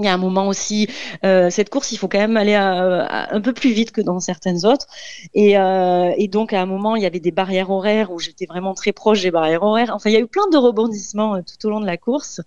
il 0.04 0.06
y 0.06 0.10
a 0.10 0.14
un 0.14 0.18
moment 0.18 0.48
aussi, 0.48 0.88
euh, 1.24 1.50
cette 1.50 1.70
course, 1.70 1.92
il 1.92 1.98
faut 1.98 2.08
quand 2.08 2.20
même 2.20 2.38
aller 2.38 2.56
un 2.56 3.42
peu 3.42 3.54
plus 3.54 3.72
vite 3.72 3.92
que 3.92 4.02
dans 4.02 4.20
certaines 4.20 4.66
autres. 4.66 4.88
Et, 5.34 5.58
euh, 5.58 6.12
et, 6.18 6.28
donc, 6.28 6.54
à 6.54 6.62
un 6.62 6.66
moment, 6.66 6.96
il 6.96 7.04
y 7.04 7.06
avait 7.06 7.20
des 7.20 7.32
barrières 7.32 7.70
horaires 7.70 8.12
où 8.12 8.20
j'étais 8.20 8.46
vraiment 8.46 8.74
très 8.74 8.92
proche 8.92 9.22
des 9.22 9.32
barrières 9.32 9.64
horaires. 9.64 9.92
Enfin, 9.94 10.10
il 10.10 10.14
y 10.14 10.18
a 10.18 10.20
eu 10.20 10.28
plein 10.28 10.48
de 10.52 10.58
rebondissements 10.58 11.36
euh, 11.36 11.42
tout 11.42 11.68
au 11.68 11.70
long 11.70 11.80
de 11.80 11.86
la 11.86 11.98
course. 11.98 12.42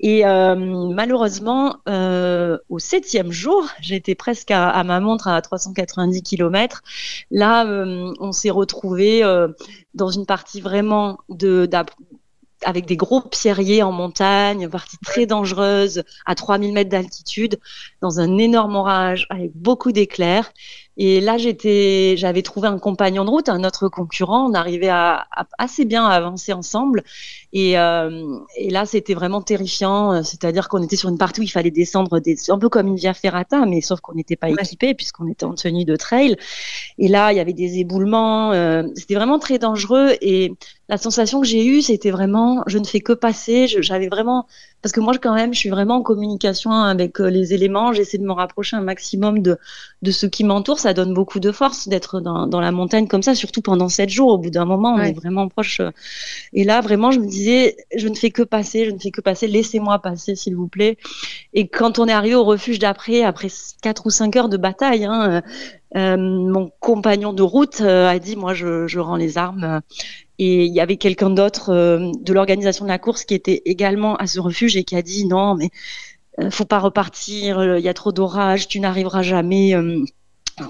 Et 0.00 0.22
malheureusement, 0.24 1.76
au 1.86 2.78
septième 2.78 3.32
jour, 3.32 3.66
j'étais 3.80 4.14
presque 4.14 4.50
à, 4.50 4.68
à, 4.68 4.84
ma 4.84 5.00
montre 5.00 5.28
à 5.28 5.40
390 5.40 6.22
km. 6.22 6.82
Là, 7.30 7.64
on 8.20 8.32
s'est 8.32 8.50
retrouvé 8.50 9.22
dans 9.94 10.10
une 10.10 10.26
partie 10.26 10.60
vraiment 10.60 11.18
de 11.28 11.66
avec 12.64 12.86
des 12.86 12.96
gros 12.96 13.20
pierriers 13.20 13.82
en 13.82 13.92
montagne, 13.92 14.68
partie 14.68 14.98
très 14.98 15.26
dangereuse, 15.26 16.02
à 16.26 16.34
3000 16.34 16.72
mètres 16.72 16.90
d'altitude, 16.90 17.58
dans 18.00 18.20
un 18.20 18.38
énorme 18.38 18.76
orage, 18.76 19.26
avec 19.30 19.52
beaucoup 19.54 19.92
d'éclairs. 19.92 20.52
Et 20.96 21.20
là, 21.20 21.38
j'étais, 21.38 22.14
j'avais 22.16 22.42
trouvé 22.42 22.68
un 22.68 22.78
compagnon 22.78 23.24
de 23.24 23.30
route, 23.30 23.48
un 23.48 23.64
autre 23.64 23.88
concurrent. 23.88 24.48
On 24.48 24.54
arrivait 24.54 24.90
à, 24.90 25.26
assez 25.58 25.84
bien 25.84 26.06
avancer 26.06 26.52
ensemble. 26.52 27.02
Et, 27.52 27.76
euh, 27.78 28.38
et 28.56 28.70
là, 28.70 28.86
c'était 28.86 29.14
vraiment 29.14 29.42
terrifiant. 29.42 30.22
C'est-à-dire 30.22 30.68
qu'on 30.68 30.82
était 30.82 30.94
sur 30.94 31.08
une 31.08 31.18
partie 31.18 31.40
où 31.40 31.42
il 31.42 31.48
fallait 31.48 31.72
descendre 31.72 32.20
des, 32.20 32.36
un 32.48 32.58
peu 32.58 32.68
comme 32.68 32.86
une 32.86 32.96
via 32.96 33.12
ferrata, 33.12 33.66
mais 33.66 33.80
sauf 33.80 34.00
qu'on 34.00 34.14
n'était 34.14 34.36
pas 34.36 34.50
équipé 34.50 34.94
puisqu'on 34.94 35.26
était 35.26 35.44
en 35.44 35.54
tenue 35.54 35.84
de 35.84 35.96
trail. 35.96 36.36
Et 36.98 37.08
là, 37.08 37.32
il 37.32 37.36
y 37.36 37.40
avait 37.40 37.52
des 37.52 37.78
éboulements. 37.78 38.52
Euh, 38.52 38.84
c'était 38.94 39.16
vraiment 39.16 39.40
très 39.40 39.58
dangereux. 39.58 40.12
Et 40.20 40.52
la 40.88 40.98
sensation 40.98 41.40
que 41.40 41.46
j'ai 41.46 41.64
eue, 41.64 41.80
c'était 41.80 42.10
vraiment, 42.10 42.62
je 42.66 42.78
ne 42.78 42.84
fais 42.84 43.00
que 43.00 43.14
passer. 43.14 43.66
J'avais 43.68 44.08
vraiment, 44.08 44.46
parce 44.82 44.92
que 44.92 45.00
moi, 45.00 45.14
quand 45.16 45.34
même, 45.34 45.54
je 45.54 45.58
suis 45.58 45.70
vraiment 45.70 45.96
en 45.96 46.02
communication 46.02 46.72
avec 46.72 47.20
euh, 47.20 47.30
les 47.30 47.54
éléments. 47.54 47.94
J'essaie 47.94 48.18
de 48.18 48.24
me 48.24 48.32
rapprocher 48.32 48.76
un 48.76 48.82
maximum 48.82 49.40
de, 49.40 49.58
de 50.02 50.10
ce 50.10 50.26
qui 50.26 50.44
m'entoure. 50.44 50.78
Ça 50.78 50.92
donne 50.92 51.14
beaucoup 51.14 51.40
de 51.40 51.52
force 51.52 51.88
d'être 51.88 52.20
dans, 52.20 52.46
dans, 52.46 52.60
la 52.60 52.70
montagne 52.70 53.08
comme 53.08 53.22
ça, 53.22 53.34
surtout 53.34 53.62
pendant 53.62 53.88
sept 53.88 54.10
jours. 54.10 54.28
Au 54.28 54.38
bout 54.38 54.50
d'un 54.50 54.66
moment, 54.66 54.94
on 54.94 55.00
est 55.00 55.14
vraiment 55.14 55.48
proche. 55.48 55.80
Euh. 55.80 55.90
Et 56.52 56.64
là, 56.64 56.82
vraiment, 56.82 57.10
je 57.10 57.20
me 57.20 57.26
disais, 57.26 57.76
je 57.96 58.08
ne 58.08 58.14
fais 58.14 58.30
que 58.30 58.42
passer, 58.42 58.84
je 58.84 58.90
ne 58.90 58.98
fais 58.98 59.10
que 59.10 59.22
passer. 59.22 59.46
Laissez-moi 59.46 60.00
passer, 60.00 60.36
s'il 60.36 60.54
vous 60.54 60.68
plaît. 60.68 60.98
Et 61.54 61.66
quand 61.66 61.98
on 61.98 62.06
est 62.08 62.12
arrivé 62.12 62.34
au 62.34 62.44
refuge 62.44 62.78
d'après, 62.78 63.22
après 63.22 63.48
quatre 63.80 64.04
ou 64.04 64.10
cinq 64.10 64.36
heures 64.36 64.50
de 64.50 64.58
bataille, 64.58 65.06
hein, 65.06 65.42
mon 65.94 66.70
compagnon 66.80 67.32
de 67.32 67.42
route 67.42 67.80
a 67.80 68.18
dit, 68.18 68.36
moi, 68.36 68.54
je, 68.54 68.98
rends 68.98 69.16
les 69.16 69.38
armes. 69.38 69.80
Et 70.38 70.64
il 70.64 70.72
y 70.72 70.80
avait 70.80 70.96
quelqu'un 70.96 71.30
d'autre 71.30 71.70
euh, 71.70 72.10
de 72.20 72.32
l'organisation 72.32 72.84
de 72.84 72.90
la 72.90 72.98
course 72.98 73.24
qui 73.24 73.34
était 73.34 73.62
également 73.66 74.16
à 74.16 74.26
ce 74.26 74.40
refuge 74.40 74.76
et 74.76 74.84
qui 74.84 74.96
a 74.96 75.02
dit 75.02 75.26
non, 75.26 75.54
mais 75.54 75.70
euh, 76.40 76.50
faut 76.50 76.64
pas 76.64 76.80
repartir, 76.80 77.58
euh, 77.58 77.78
il 77.78 77.84
y 77.84 77.88
a 77.88 77.94
trop 77.94 78.10
d'orage, 78.10 78.66
tu 78.66 78.80
n'arriveras 78.80 79.22
jamais 79.22 79.74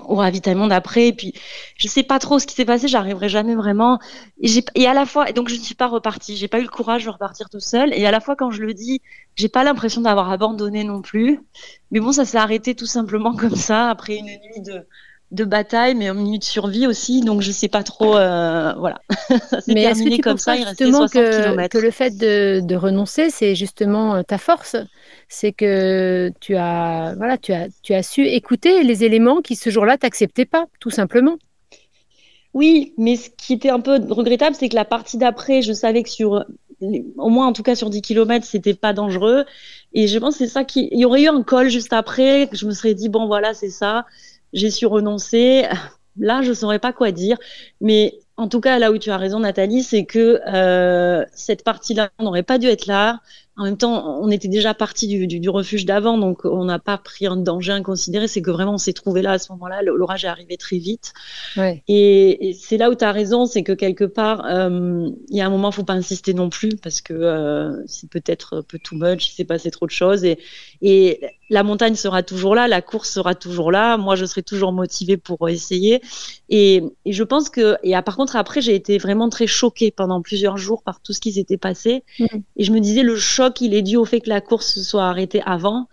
au 0.07 0.16
ravitaillement 0.16 0.66
d'après. 0.66 1.09
Et 1.09 1.12
puis, 1.14 1.33
je 1.78 1.88
sais 1.88 2.02
pas 2.02 2.19
trop 2.19 2.38
ce 2.38 2.47
qui 2.47 2.54
s'est 2.54 2.66
passé, 2.66 2.88
j'arriverai 2.88 3.31
jamais 3.31 3.54
vraiment. 3.54 3.99
Et, 4.43 4.50
et 4.75 4.87
à 4.87 4.93
la 4.93 5.07
fois, 5.07 5.31
et 5.31 5.33
donc 5.33 5.49
je 5.49 5.57
ne 5.57 5.61
suis 5.61 5.75
pas 5.75 5.88
repartie, 5.88 6.37
j'ai 6.37 6.49
pas 6.49 6.59
eu 6.59 6.62
le 6.62 6.69
courage 6.69 7.04
de 7.07 7.11
repartir 7.11 7.49
tout 7.49 7.61
seul. 7.61 7.95
Et 7.95 8.04
à 8.07 8.11
la 8.11 8.21
fois, 8.21 8.37
quand 8.37 8.50
je 8.50 8.61
le 8.62 8.75
dis, 8.75 9.00
j'ai 9.37 9.49
pas 9.49 9.64
l'impression 9.64 10.02
d'avoir 10.02 10.31
abandonné 10.31 10.85
non 10.85 11.00
plus. 11.00 11.40
Mais 11.90 12.00
bon, 12.00 12.12
ça 12.12 12.26
s'est 12.26 12.38
arrêté 12.38 12.75
tout 12.75 12.87
simplement 12.87 13.35
comme 13.37 13.57
ça 13.57 13.88
après 13.88 14.16
une 14.16 14.26
nuit 14.26 14.61
de 14.61 14.87
de 15.35 15.45
bataille, 15.45 15.95
mais 15.95 16.09
en 16.09 16.14
minute 16.14 16.43
de 16.43 16.47
survie 16.47 16.87
aussi. 16.87 17.21
Donc 17.21 17.43
je 17.43 17.50
sais 17.50 17.69
pas 17.69 17.83
trop. 17.83 18.17
Euh, 18.17 18.73
voilà. 18.79 19.00
ça 19.50 19.61
s'est 19.61 19.75
terminé 19.75 20.19
comme 20.21 20.38
ça. 20.38 20.57
Il 20.57 20.64
restait 20.64 20.91
60 20.91 21.12
que, 21.12 21.69
que 21.69 21.79
le 21.79 21.91
fait 21.91 22.17
de, 22.17 22.75
renoncer, 22.75 23.31
c'est 23.31 23.55
justement 23.55 24.17
euh, 24.17 24.23
ta 24.23 24.38
force. 24.38 24.76
C'est 25.29 25.53
que 25.53 26.31
tu 26.41 26.57
as, 26.57 27.14
voilà, 27.17 27.38
tu 27.38 27.53
as, 27.53 27.69
tu 27.83 27.95
as 27.95 28.03
su 28.03 28.26
écouter 28.26 28.83
les 28.85 29.05
éléments 29.05 29.41
qui 29.41 29.57
ce 29.57 29.71
jour-là 29.71 29.99
t'acceptaient 29.99 30.47
pas, 30.47 30.67
tout 30.81 30.91
simplement. 30.91 31.37
Oui, 32.53 32.95
mais 32.97 33.17
ce 33.17 33.31
qui 33.31 33.53
était 33.53 33.71
un 33.71 33.81
peu 33.81 33.99
regrettable, 34.09 34.55
c'est 34.55 34.69
que 34.69 34.76
la 34.76 34.85
partie 34.85 35.19
d'après, 35.19 35.61
je 35.61 35.73
savais 35.73 36.05
que 36.05 36.09
sur, 36.09 36.45
au 36.81 37.29
moins 37.29 37.49
en 37.49 37.53
tout 37.53 37.64
cas 37.64 37.75
sur 37.75 37.91
10 37.91 38.00
km, 38.00 38.47
c'était 38.47 38.75
pas 38.75 38.93
dangereux. 38.93 39.45
Et 39.93 40.07
je 40.07 40.19
pense 40.19 40.38
que 40.38 40.45
c'est 40.45 40.53
ça 40.53 40.64
qui. 40.64 40.88
Il 40.93 41.00
y 41.00 41.05
aurait 41.05 41.23
eu 41.23 41.29
un 41.29 41.43
col 41.43 41.69
juste 41.69 41.93
après, 41.93 42.49
je 42.53 42.67
me 42.67 42.73
serais 42.73 42.95
dit, 42.95 43.09
bon 43.09 43.26
voilà, 43.26 43.55
c'est 43.55 43.71
ça 43.71 44.07
j'ai 44.54 44.70
su 44.70 44.87
renoncer. 44.87 45.64
Là, 46.16 46.42
je 46.42 46.50
ne 46.50 46.54
saurais 46.54 46.78
pas 46.78 46.92
quoi 46.92 47.11
dire, 47.11 47.37
mais 47.80 48.20
en 48.37 48.49
tout 48.49 48.61
cas, 48.61 48.78
là 48.78 48.92
où 48.92 48.99
tu 48.99 49.11
as 49.11 49.16
raison, 49.16 49.40
Nathalie, 49.40 49.82
c'est 49.82 50.04
que 50.04 50.40
euh, 50.46 51.25
cette 51.34 51.64
partie-là 51.64 52.11
n'aurait 52.20 52.44
pas 52.44 52.58
dû 52.58 52.68
être 52.68 52.87
là. 52.87 53.20
En 53.56 53.64
même 53.64 53.76
temps, 53.76 54.20
on 54.20 54.30
était 54.30 54.49
déjà 54.49 54.75
parti 54.75 55.06
du, 55.06 55.28
du, 55.28 55.38
du 55.38 55.49
refuge 55.49 55.87
d'avant, 55.87 56.18
donc 56.18 56.44
on 56.44 56.64
n'a 56.64 56.80
pas 56.80 56.99
pris 56.99 57.26
un 57.26 57.37
danger 57.37 57.70
inconsidéré. 57.73 58.26
C'est 58.26 58.42
que 58.42 58.50
vraiment, 58.50 58.75
on 58.75 58.78
s'est 58.78 58.92
trouvé 58.92 59.23
là 59.23 59.32
à 59.32 59.38
ce 59.38 59.52
moment-là. 59.52 59.82
L'orage 59.82 60.25
est 60.25 60.28
arrivé 60.28 60.56
très 60.56 60.78
vite. 60.78 61.12
Ouais. 61.56 61.82
Et, 61.87 62.49
et 62.49 62.52
c'est 62.52 62.76
là 62.76 62.90
où 62.90 62.96
tu 62.96 63.04
as 63.04 63.12
raison, 63.12 63.46
c'est 63.46 63.62
que 63.62 63.73
quelque 63.73 64.04
part, 64.04 64.44
euh, 64.46 65.08
il 65.28 65.37
y 65.37 65.40
a 65.40 65.46
un 65.46 65.50
moment, 65.50 65.70
il 65.70 65.75
faut 65.75 65.84
pas 65.84 65.92
insister 65.94 66.34
non 66.34 66.49
plus, 66.49 66.76
parce 66.76 67.00
que 67.00 67.14
euh, 67.14 67.84
c'est 67.87 68.11
peut-être 68.11 68.58
un 68.58 68.62
peu 68.62 68.78
too 68.78 68.96
much, 68.96 69.28
il 69.28 69.32
s'est 69.32 69.44
passé 69.44 69.70
trop 69.70 69.87
de 69.87 69.92
choses. 69.92 70.25
Et, 70.25 70.38
et 70.82 71.20
la 71.50 71.62
montagne 71.62 71.94
sera 71.94 72.22
toujours 72.22 72.54
là, 72.54 72.68
la 72.68 72.82
course 72.82 73.10
sera 73.10 73.34
toujours 73.34 73.70
là. 73.70 73.96
Moi, 73.96 74.16
je 74.16 74.24
serai 74.24 74.42
toujours 74.42 74.72
motivée 74.72 75.16
pour 75.16 75.48
essayer. 75.48 76.00
Et, 76.48 76.82
et 77.04 77.12
je 77.12 77.22
pense 77.22 77.50
que, 77.50 77.76
et 77.82 77.94
par 78.02 78.16
contre, 78.16 78.36
après, 78.36 78.60
j'ai 78.60 78.74
été 78.74 78.98
vraiment 78.98 79.28
très 79.28 79.46
choquée 79.46 79.90
pendant 79.90 80.22
plusieurs 80.22 80.56
jours 80.56 80.82
par 80.82 81.00
tout 81.00 81.12
ce 81.12 81.20
qui 81.20 81.32
s'était 81.32 81.56
passé. 81.56 82.04
Mmh. 82.18 82.26
Et 82.56 82.64
je 82.64 82.72
me 82.72 82.80
disais, 82.80 83.02
le 83.02 83.16
choc 83.16 83.60
il 83.60 83.74
est 83.74 83.82
dû 83.82 83.96
au 83.96 84.04
fait 84.04 84.20
que 84.20 84.28
la 84.28 84.40
course 84.40 84.80
soit 84.80 85.04
arrêtée 85.04 85.42
avant. 85.44 85.88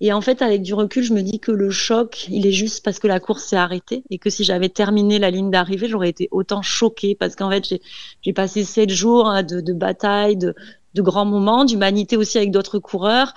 Et 0.00 0.12
en 0.12 0.20
fait, 0.20 0.42
avec 0.42 0.62
du 0.62 0.74
recul, 0.74 1.02
je 1.02 1.14
me 1.14 1.22
dis 1.22 1.40
que 1.40 1.52
le 1.52 1.70
choc, 1.70 2.26
il 2.28 2.46
est 2.46 2.52
juste 2.52 2.84
parce 2.84 2.98
que 2.98 3.06
la 3.06 3.18
course 3.18 3.44
s'est 3.44 3.56
arrêtée 3.56 4.04
et 4.10 4.18
que 4.18 4.28
si 4.28 4.44
j'avais 4.44 4.68
terminé 4.68 5.18
la 5.18 5.30
ligne 5.30 5.50
d'arrivée, 5.50 5.88
j'aurais 5.88 6.10
été 6.10 6.28
autant 6.30 6.60
choquée 6.60 7.14
parce 7.14 7.34
qu'en 7.34 7.50
fait, 7.50 7.80
j'ai 8.20 8.32
passé 8.34 8.64
sept 8.64 8.90
jours 8.90 9.28
hein, 9.28 9.42
de, 9.42 9.62
de 9.62 9.72
bataille, 9.72 10.36
de, 10.36 10.54
de, 10.94 11.02
grands 11.02 11.24
moments, 11.24 11.64
d'humanité 11.64 12.18
aussi 12.18 12.36
avec 12.36 12.50
d'autres 12.50 12.78
coureurs. 12.78 13.32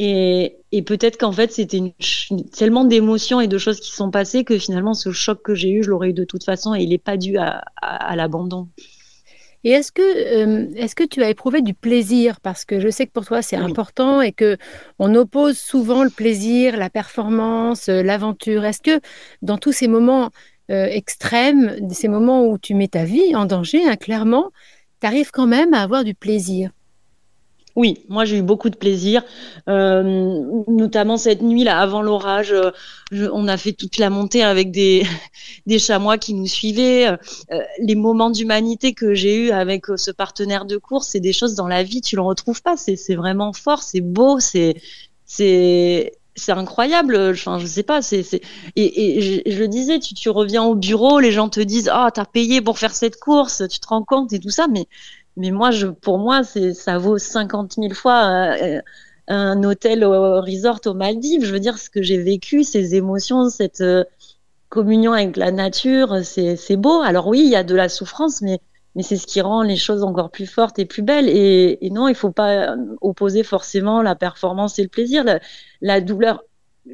Et, 0.00 0.58
et 0.70 0.82
peut-être 0.82 1.18
qu'en 1.18 1.32
fait, 1.32 1.52
c'était 1.52 1.92
tellement 2.56 2.84
d'émotions 2.84 3.40
et 3.40 3.48
de 3.48 3.58
choses 3.58 3.80
qui 3.80 3.90
sont 3.90 4.10
passées 4.12 4.44
que 4.44 4.56
finalement, 4.56 4.94
ce 4.94 5.10
choc 5.10 5.42
que 5.42 5.54
j'ai 5.56 5.70
eu, 5.70 5.82
je 5.82 5.90
l'aurais 5.90 6.10
eu 6.10 6.12
de 6.12 6.24
toute 6.24 6.44
façon 6.44 6.74
et 6.74 6.82
il 6.82 6.90
n'est 6.90 6.98
pas 6.98 7.16
dû 7.16 7.36
à, 7.36 7.64
à, 7.82 8.12
à 8.12 8.16
l'abandon. 8.16 8.68
Et 9.64 9.70
est-ce 9.70 9.90
que, 9.90 10.02
euh, 10.02 10.68
est-ce 10.76 10.94
que 10.94 11.02
tu 11.02 11.20
as 11.22 11.30
éprouvé 11.30 11.62
du 11.62 11.74
plaisir? 11.74 12.40
Parce 12.40 12.64
que 12.64 12.78
je 12.78 12.88
sais 12.88 13.06
que 13.06 13.12
pour 13.12 13.26
toi, 13.26 13.42
c'est 13.42 13.56
important 13.56 14.22
et 14.22 14.30
que 14.30 14.56
on 15.00 15.12
oppose 15.16 15.58
souvent 15.58 16.04
le 16.04 16.10
plaisir, 16.10 16.76
la 16.76 16.90
performance, 16.90 17.88
euh, 17.88 18.02
l'aventure. 18.04 18.64
Est-ce 18.64 18.80
que 18.80 19.00
dans 19.42 19.58
tous 19.58 19.72
ces 19.72 19.88
moments 19.88 20.30
euh, 20.70 20.86
extrêmes, 20.86 21.76
ces 21.90 22.06
moments 22.06 22.46
où 22.46 22.56
tu 22.56 22.74
mets 22.74 22.86
ta 22.88 23.04
vie 23.04 23.34
en 23.34 23.46
danger, 23.46 23.84
hein, 23.84 23.96
clairement, 23.96 24.52
tu 25.00 25.08
arrives 25.08 25.32
quand 25.32 25.48
même 25.48 25.74
à 25.74 25.82
avoir 25.82 26.04
du 26.04 26.14
plaisir? 26.14 26.70
Oui, 27.78 28.04
moi 28.08 28.24
j'ai 28.24 28.38
eu 28.38 28.42
beaucoup 28.42 28.70
de 28.70 28.76
plaisir, 28.76 29.22
euh, 29.68 30.42
notamment 30.66 31.16
cette 31.16 31.42
nuit 31.42 31.62
là 31.62 31.78
avant 31.78 32.02
l'orage. 32.02 32.52
Euh, 32.52 32.72
on 33.32 33.46
a 33.46 33.56
fait 33.56 33.72
toute 33.72 33.98
la 33.98 34.10
montée 34.10 34.42
avec 34.42 34.72
des, 34.72 35.04
chamois 35.78 36.18
qui 36.18 36.34
nous 36.34 36.48
suivaient. 36.48 37.06
Euh, 37.06 37.60
les 37.80 37.94
moments 37.94 38.30
d'humanité 38.30 38.94
que 38.94 39.14
j'ai 39.14 39.36
eu 39.36 39.50
avec 39.52 39.86
ce 39.94 40.10
partenaire 40.10 40.64
de 40.64 40.76
course, 40.76 41.10
c'est 41.12 41.20
des 41.20 41.32
choses 41.32 41.54
dans 41.54 41.68
la 41.68 41.84
vie 41.84 42.00
tu 42.00 42.16
le 42.16 42.22
retrouves 42.22 42.62
pas. 42.62 42.76
C'est 42.76 43.14
vraiment 43.14 43.52
fort, 43.52 43.84
c'est 43.84 44.00
beau, 44.00 44.40
c'est 44.40 44.74
incroyable. 46.48 47.16
Enfin, 47.30 47.60
je 47.60 47.66
sais 47.66 47.84
pas. 47.84 48.00
Et, 48.74 49.20
je, 49.20 49.58
le 49.58 49.68
disais, 49.68 50.00
tu, 50.00 50.14
tu 50.14 50.30
reviens 50.30 50.64
au 50.64 50.74
bureau, 50.74 51.20
les 51.20 51.30
gens 51.30 51.48
te 51.48 51.60
disent, 51.60 51.88
ah, 51.92 52.06
oh, 52.08 52.10
t'as 52.12 52.24
payé 52.24 52.60
pour 52.60 52.76
faire 52.80 52.96
cette 52.96 53.20
course, 53.20 53.62
tu 53.70 53.78
te 53.78 53.86
rends 53.86 54.02
compte 54.02 54.32
et 54.32 54.40
tout 54.40 54.50
ça, 54.50 54.66
mais 54.66 54.88
mais 55.38 55.50
moi, 55.52 55.70
pour 56.02 56.18
moi, 56.18 56.42
ça 56.42 56.98
vaut 56.98 57.16
50 57.18 57.74
000 57.74 57.94
fois 57.94 58.54
euh, 58.60 58.80
un 59.28 59.62
hôtel 59.62 60.04
au 60.04 60.40
resort 60.40 60.80
aux 60.86 60.94
Maldives. 60.94 61.44
Je 61.44 61.52
veux 61.52 61.60
dire, 61.60 61.78
ce 61.78 61.88
que 61.90 62.02
j'ai 62.02 62.18
vécu, 62.18 62.64
ces 62.64 62.96
émotions, 62.96 63.48
cette 63.48 63.80
euh, 63.80 64.04
communion 64.68 65.12
avec 65.12 65.36
la 65.36 65.52
nature, 65.52 66.24
c'est, 66.24 66.76
beau. 66.76 67.02
Alors 67.02 67.28
oui, 67.28 67.42
il 67.44 67.50
y 67.50 67.56
a 67.56 67.64
de 67.64 67.74
la 67.74 67.88
souffrance, 67.88 68.42
mais, 68.42 68.60
c'est 69.00 69.16
ce 69.16 69.28
qui 69.28 69.40
rend 69.40 69.62
les 69.62 69.76
choses 69.76 70.02
encore 70.02 70.30
plus 70.30 70.46
fortes 70.46 70.78
et 70.80 70.84
plus 70.84 71.02
belles. 71.02 71.28
Et, 71.28 71.78
non, 71.92 72.08
il 72.08 72.16
faut 72.16 72.32
pas 72.32 72.74
opposer 73.00 73.44
forcément 73.44 74.02
la 74.02 74.16
performance 74.16 74.78
et 74.80 74.82
le 74.82 74.88
plaisir. 74.88 75.22
La, 75.24 75.40
la 75.82 76.00
douleur, 76.00 76.42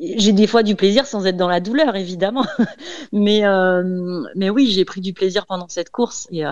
j'ai 0.01 0.33
des 0.33 0.47
fois 0.47 0.63
du 0.63 0.75
plaisir 0.75 1.07
sans 1.07 1.27
être 1.27 1.37
dans 1.37 1.49
la 1.49 1.61
douleur, 1.61 1.97
évidemment. 1.97 2.47
mais, 3.13 3.45
euh, 3.45 4.23
mais 4.35 4.51
oui, 4.51 4.71
j'ai 4.71 4.85
pris 4.85 5.01
du 5.01 5.13
plaisir 5.13 5.47
pendant 5.47 5.69
cette 5.69 5.91
course 5.91 6.27
et, 6.31 6.45
euh, 6.45 6.51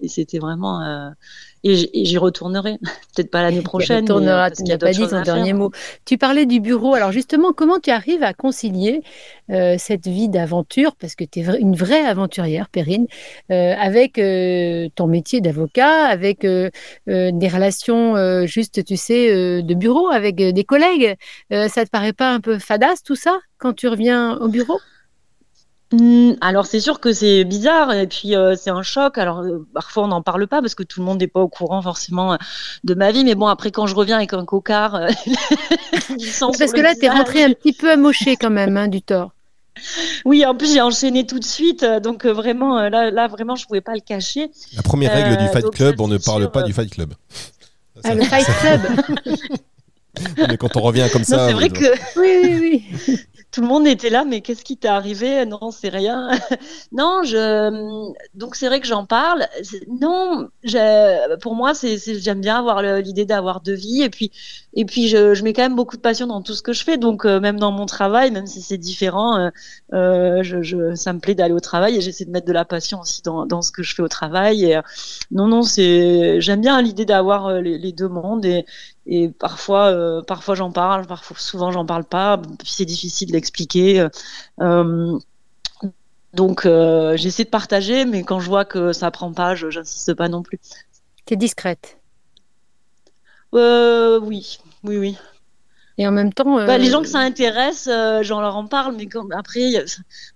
et 0.00 0.08
c'était 0.08 0.38
vraiment. 0.38 1.12
Et 1.64 2.04
j'y 2.04 2.18
retournerai. 2.18 2.78
Peut-être 3.14 3.30
pas 3.30 3.42
l'année 3.42 3.62
prochaine. 3.62 4.04
Tu 4.04 4.12
retourneras, 4.12 4.50
tu 4.50 4.64
n'as 4.64 4.78
pas 4.78 4.90
dit 4.90 5.06
ton 5.06 5.22
dernier 5.22 5.52
mot. 5.52 5.70
Tu 6.04 6.18
parlais 6.18 6.46
du 6.46 6.60
bureau. 6.60 6.94
Alors 6.94 7.12
justement, 7.12 7.52
comment 7.52 7.78
tu 7.78 7.90
arrives 7.90 8.22
à 8.22 8.34
concilier 8.34 9.02
euh, 9.50 9.76
cette 9.78 10.06
vie 10.06 10.28
d'aventure, 10.28 10.96
parce 10.96 11.14
que 11.14 11.24
tu 11.24 11.40
es 11.40 11.60
une 11.60 11.76
vraie 11.76 12.04
aventurière, 12.04 12.68
Perrine, 12.68 13.06
euh, 13.50 13.74
avec 13.78 14.18
euh, 14.18 14.88
ton 14.94 15.06
métier 15.06 15.40
d'avocat, 15.40 16.06
avec 16.06 16.42
des 16.42 17.48
relations 17.48 18.46
juste, 18.46 18.84
tu 18.84 18.96
sais, 18.96 19.62
de 19.62 19.74
bureau, 19.74 20.08
avec 20.08 20.36
des 20.36 20.64
collègues. 20.64 21.16
ça 21.50 21.84
te 21.84 21.90
paraît 21.90 22.12
pas 22.12 22.32
un 22.32 22.40
peu 22.40 22.58
fadasse 22.58 23.02
tout 23.02 23.16
ça 23.16 23.38
quand 23.58 23.72
tu 23.74 23.88
reviens 23.88 24.36
au 24.38 24.48
bureau? 24.48 24.78
Alors 26.40 26.66
c'est 26.66 26.80
sûr 26.80 27.00
que 27.00 27.12
c'est 27.12 27.44
bizarre 27.44 27.92
et 27.92 28.06
puis 28.06 28.34
euh, 28.34 28.54
c'est 28.56 28.70
un 28.70 28.82
choc. 28.82 29.18
Alors 29.18 29.40
euh, 29.40 29.66
parfois 29.74 30.04
on 30.04 30.08
n'en 30.08 30.22
parle 30.22 30.46
pas 30.46 30.60
parce 30.60 30.74
que 30.74 30.82
tout 30.82 31.00
le 31.00 31.06
monde 31.06 31.20
n'est 31.20 31.26
pas 31.26 31.40
au 31.40 31.48
courant 31.48 31.82
forcément 31.82 32.34
euh, 32.34 32.36
de 32.84 32.94
ma 32.94 33.12
vie. 33.12 33.24
Mais 33.24 33.34
bon 33.34 33.46
après 33.46 33.70
quand 33.70 33.86
je 33.86 33.94
reviens 33.94 34.16
avec 34.16 34.32
un 34.32 34.44
cocard, 34.44 34.92
parce 36.58 36.72
que 36.72 36.80
là 36.80 36.94
tu 36.94 37.04
es 37.04 37.08
rentré 37.08 37.42
un 37.44 37.52
petit 37.52 37.72
peu 37.72 37.90
amoché 37.90 38.36
quand 38.36 38.50
même 38.50 38.76
hein, 38.76 38.88
du 38.88 39.02
tort. 39.02 39.32
Oui, 40.24 40.44
en 40.44 40.54
plus 40.54 40.72
j'ai 40.74 40.80
enchaîné 40.80 41.26
tout 41.26 41.38
de 41.38 41.44
suite, 41.44 41.84
donc 41.84 42.26
vraiment 42.26 42.88
là, 42.88 43.10
là 43.10 43.26
vraiment 43.28 43.56
je 43.56 43.66
pouvais 43.66 43.80
pas 43.80 43.94
le 43.94 44.00
cacher. 44.00 44.50
La 44.76 44.82
première 44.82 45.12
règle 45.12 45.36
du 45.36 45.48
Fight 45.48 45.70
Club, 45.70 46.00
on 46.00 46.08
ne 46.08 46.18
parle 46.18 46.50
pas 46.50 46.62
du 46.62 46.72
Fight 46.72 46.90
Club. 46.90 47.14
Ah, 48.04 48.14
le 48.14 48.22
Fight 48.22 48.46
Club. 48.60 48.80
mais 50.48 50.56
quand 50.56 50.76
on 50.76 50.80
revient 50.80 51.08
comme 51.12 51.24
ça. 51.24 51.48
c'est 51.48 51.54
vrai 51.54 51.68
que. 51.68 51.86
Oui, 52.18 52.58
oui, 52.60 52.84
oui. 53.08 53.18
Tout 53.52 53.60
le 53.60 53.66
monde 53.66 53.86
était 53.86 54.08
là, 54.08 54.24
mais 54.24 54.40
qu'est-ce 54.40 54.64
qui 54.64 54.78
t'est 54.78 54.88
arrivé? 54.88 55.44
Non, 55.44 55.70
c'est 55.70 55.90
rien. 55.90 56.30
non, 56.92 57.20
je. 57.22 58.10
Donc 58.34 58.56
c'est 58.56 58.66
vrai 58.66 58.80
que 58.80 58.86
j'en 58.86 59.04
parle. 59.04 59.46
Non, 60.00 60.48
pour 61.42 61.54
moi, 61.54 61.72
j'aime 61.74 62.40
bien 62.40 62.58
avoir 62.58 62.82
l'idée 62.82 63.26
d'avoir 63.26 63.60
deux 63.60 63.74
vies, 63.74 64.02
et 64.02 64.84
puis, 64.86 65.08
je, 65.08 65.42
mets 65.42 65.52
quand 65.52 65.62
même 65.62 65.76
beaucoup 65.76 65.96
de 65.96 66.00
passion 66.00 66.26
dans 66.26 66.40
tout 66.40 66.54
ce 66.54 66.62
que 66.62 66.72
je 66.72 66.82
fais. 66.82 66.96
Donc 66.96 67.26
euh, 67.26 67.40
même 67.40 67.60
dans 67.60 67.72
mon 67.72 67.84
travail, 67.84 68.30
même 68.30 68.46
si 68.46 68.62
c'est 68.62 68.78
différent, 68.78 69.36
euh, 69.92 70.42
euh, 70.42 70.94
ça 70.94 71.12
me 71.12 71.18
plaît 71.18 71.34
d'aller 71.34 71.52
au 71.52 71.60
travail 71.60 71.96
et 71.96 72.00
j'essaie 72.00 72.24
de 72.24 72.30
mettre 72.30 72.46
de 72.46 72.52
la 72.52 72.64
passion 72.64 73.00
aussi 73.00 73.22
dans, 73.22 73.62
ce 73.62 73.70
que 73.70 73.82
je 73.82 73.94
fais 73.94 74.02
au 74.02 74.08
travail. 74.08 74.80
Non, 75.30 75.46
non, 75.46 75.62
c'est. 75.62 76.40
J'aime 76.40 76.62
bien 76.62 76.80
l'idée 76.80 77.04
d'avoir 77.04 77.60
les, 77.60 77.92
deux 77.92 78.08
mondes 78.08 78.46
et 79.06 79.30
parfois, 79.30 79.86
euh, 79.86 80.22
parfois 80.22 80.54
j'en 80.54 80.70
parle, 80.70 81.06
parfois 81.06 81.36
souvent 81.38 81.72
j'en 81.72 81.84
parle 81.84 82.04
pas. 82.04 82.40
C'est 82.64 82.84
difficile 82.84 83.32
d'expliquer. 83.32 84.06
Euh, 84.60 85.18
donc 86.34 86.64
euh, 86.64 87.16
j'essaie 87.16 87.44
de 87.44 87.50
partager, 87.50 88.04
mais 88.04 88.22
quand 88.22 88.40
je 88.40 88.48
vois 88.48 88.64
que 88.64 88.92
ça 88.92 89.10
prend 89.10 89.32
pas, 89.32 89.54
je 89.54 89.66
n'insiste 89.66 90.14
pas 90.14 90.28
non 90.28 90.42
plus. 90.42 90.58
Tu 91.26 91.34
es 91.34 91.36
discrète. 91.36 91.98
oui, 93.52 94.58
oui, 94.84 94.98
oui. 94.98 95.18
Et 95.98 96.06
en 96.06 96.10
même 96.10 96.32
temps. 96.32 96.56
Bah, 96.64 96.78
les 96.78 96.90
gens 96.90 97.02
que 97.02 97.08
ça 97.08 97.18
intéresse, 97.18 97.88
euh, 97.90 98.22
j'en 98.22 98.40
leur 98.40 98.56
en 98.56 98.66
parle, 98.66 98.96
mais 98.96 99.06
après, 99.36 99.84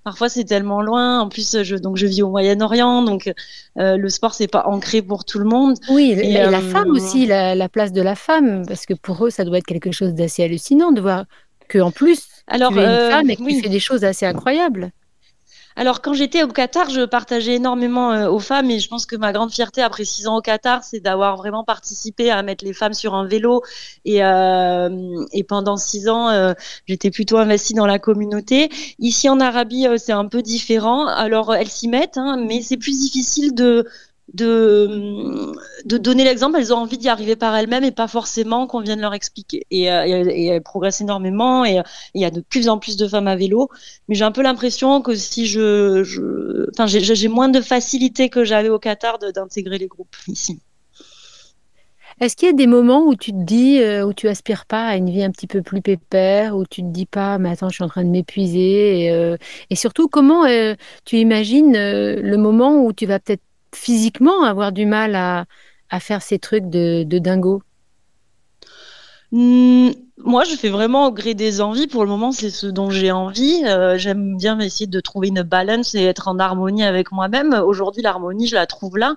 parfois 0.04 0.28
c'est 0.28 0.44
tellement 0.44 0.82
loin. 0.82 1.20
En 1.20 1.28
plus, 1.28 1.62
je, 1.62 1.76
donc, 1.76 1.96
je 1.96 2.06
vis 2.06 2.22
au 2.22 2.28
Moyen-Orient, 2.28 3.02
donc 3.02 3.32
euh, 3.78 3.96
le 3.96 4.08
sport, 4.08 4.34
c'est 4.34 4.48
pas 4.48 4.64
ancré 4.66 5.00
pour 5.00 5.24
tout 5.24 5.38
le 5.38 5.46
monde. 5.46 5.76
Oui, 5.88 6.12
et, 6.12 6.32
la 6.32 6.58
euh, 6.58 6.60
femme 6.60 6.90
aussi, 6.90 7.26
la, 7.26 7.68
place 7.68 7.92
de 7.92 8.02
la 8.02 8.14
femme, 8.14 8.66
parce 8.66 8.86
que 8.86 8.94
pour 8.94 9.26
eux, 9.26 9.30
ça 9.30 9.44
doit 9.44 9.58
être 9.58 9.66
quelque 9.66 9.92
chose 9.92 10.14
d'assez 10.14 10.44
hallucinant 10.44 10.92
de 10.92 11.00
voir 11.00 11.24
qu'en 11.70 11.90
plus, 11.90 12.26
Alors, 12.46 12.72
tu 12.72 12.78
es 12.78 12.84
une 12.84 13.10
femme 13.10 13.30
et 13.30 13.36
que 13.36 13.42
tu 13.42 13.62
fais 13.62 13.68
des 13.68 13.80
choses 13.80 14.04
assez 14.04 14.26
incroyables. 14.26 14.92
Alors, 15.78 16.00
quand 16.00 16.14
j'étais 16.14 16.42
au 16.42 16.48
Qatar, 16.48 16.88
je 16.88 17.02
partageais 17.02 17.56
énormément 17.56 18.10
euh, 18.10 18.30
aux 18.30 18.38
femmes 18.38 18.70
et 18.70 18.78
je 18.78 18.88
pense 18.88 19.04
que 19.04 19.14
ma 19.14 19.32
grande 19.32 19.52
fierté 19.52 19.82
après 19.82 20.06
six 20.06 20.26
ans 20.26 20.38
au 20.38 20.40
Qatar, 20.40 20.82
c'est 20.82 21.00
d'avoir 21.00 21.36
vraiment 21.36 21.64
participé 21.64 22.30
à 22.30 22.42
mettre 22.42 22.64
les 22.64 22.72
femmes 22.72 22.94
sur 22.94 23.14
un 23.14 23.26
vélo. 23.26 23.62
Et, 24.06 24.24
euh, 24.24 24.88
pendant 25.46 25.76
six 25.76 26.08
ans, 26.08 26.30
euh, 26.30 26.54
j'étais 26.88 27.10
plutôt 27.10 27.36
investie 27.36 27.74
dans 27.74 27.84
la 27.84 27.98
communauté. 27.98 28.70
Ici 28.98 29.28
en 29.28 29.38
Arabie, 29.38 29.86
c'est 29.98 30.12
un 30.12 30.26
peu 30.26 30.40
différent. 30.40 31.06
Alors, 31.08 31.54
elles 31.54 31.68
s'y 31.68 31.88
mettent, 31.88 32.16
hein, 32.16 32.42
mais 32.48 32.62
c'est 32.62 32.78
plus 32.78 32.98
difficile 32.98 33.54
de 33.54 33.86
de, 34.34 35.52
de 35.84 35.98
donner 35.98 36.24
l'exemple, 36.24 36.58
elles 36.58 36.72
ont 36.72 36.78
envie 36.78 36.98
d'y 36.98 37.08
arriver 37.08 37.36
par 37.36 37.54
elles-mêmes 37.54 37.84
et 37.84 37.92
pas 37.92 38.08
forcément 38.08 38.66
qu'on 38.66 38.80
vienne 38.80 39.00
leur 39.00 39.14
expliquer. 39.14 39.64
Et, 39.70 39.90
euh, 39.90 40.24
et, 40.28 40.46
elles 40.46 40.62
progressent 40.62 41.00
énormément 41.00 41.64
et 41.64 41.80
il 42.14 42.20
y 42.20 42.24
a 42.24 42.30
de 42.30 42.40
plus 42.40 42.68
en 42.68 42.78
plus 42.78 42.96
de 42.96 43.06
femmes 43.06 43.28
à 43.28 43.36
vélo. 43.36 43.68
Mais 44.08 44.14
j'ai 44.14 44.24
un 44.24 44.32
peu 44.32 44.42
l'impression 44.42 45.00
que 45.00 45.14
si 45.14 45.46
je, 45.46 46.68
enfin, 46.70 46.86
j'ai 46.86 47.28
moins 47.28 47.48
de 47.48 47.60
facilité 47.60 48.28
que 48.28 48.44
j'avais 48.44 48.68
au 48.68 48.78
Qatar 48.78 49.18
d'intégrer 49.18 49.78
les 49.78 49.88
groupes 49.88 50.16
ici. 50.28 50.58
Est-ce 52.18 52.34
qu'il 52.34 52.46
y 52.46 52.50
a 52.50 52.54
des 52.54 52.66
moments 52.66 53.02
où 53.02 53.14
tu 53.14 53.30
te 53.32 53.44
dis, 53.44 53.78
euh, 53.82 54.06
où 54.06 54.14
tu 54.14 54.26
aspires 54.26 54.64
pas 54.64 54.86
à 54.86 54.96
une 54.96 55.10
vie 55.10 55.22
un 55.22 55.30
petit 55.30 55.46
peu 55.46 55.60
plus 55.60 55.82
pépère, 55.82 56.56
où 56.56 56.64
tu 56.64 56.80
te 56.80 56.86
dis 56.86 57.04
pas, 57.04 57.36
mais 57.36 57.50
attends, 57.50 57.68
je 57.68 57.74
suis 57.74 57.84
en 57.84 57.88
train 57.88 58.04
de 58.04 58.08
m'épuiser, 58.08 59.10
euh, 59.10 59.36
et, 59.68 59.76
surtout, 59.76 60.08
comment 60.08 60.46
tu 61.04 61.16
imagines 61.18 61.74
le 61.74 62.36
moment 62.36 62.82
où 62.82 62.94
tu 62.94 63.04
vas 63.04 63.18
peut-être 63.18 63.42
physiquement 63.74 64.42
avoir 64.44 64.72
du 64.72 64.86
mal 64.86 65.14
à, 65.14 65.46
faire 66.00 66.22
ces 66.22 66.38
trucs 66.38 66.68
de, 66.68 67.04
dingo 67.18 67.62
hmm, 69.32 69.90
moi, 70.18 70.44
je 70.44 70.56
fais 70.56 70.70
vraiment 70.70 71.06
au 71.08 71.12
gré 71.12 71.34
des 71.34 71.60
envies. 71.60 71.86
Pour 71.86 72.02
le 72.02 72.08
moment, 72.08 72.32
c'est 72.32 72.50
ce 72.50 72.66
dont 72.66 72.90
j'ai 72.90 73.12
envie. 73.12 73.62
Euh, 73.66 73.98
j'aime 73.98 74.36
bien 74.36 74.58
essayer 74.60 74.86
de 74.86 75.00
trouver 75.00 75.28
une 75.28 75.42
balance 75.42 75.94
et 75.94 76.04
être 76.04 76.28
en 76.28 76.38
harmonie 76.38 76.84
avec 76.84 77.12
moi-même. 77.12 77.52
Aujourd'hui, 77.52 78.02
l'harmonie, 78.02 78.46
je 78.46 78.54
la 78.54 78.66
trouve 78.66 78.96
là. 78.96 79.16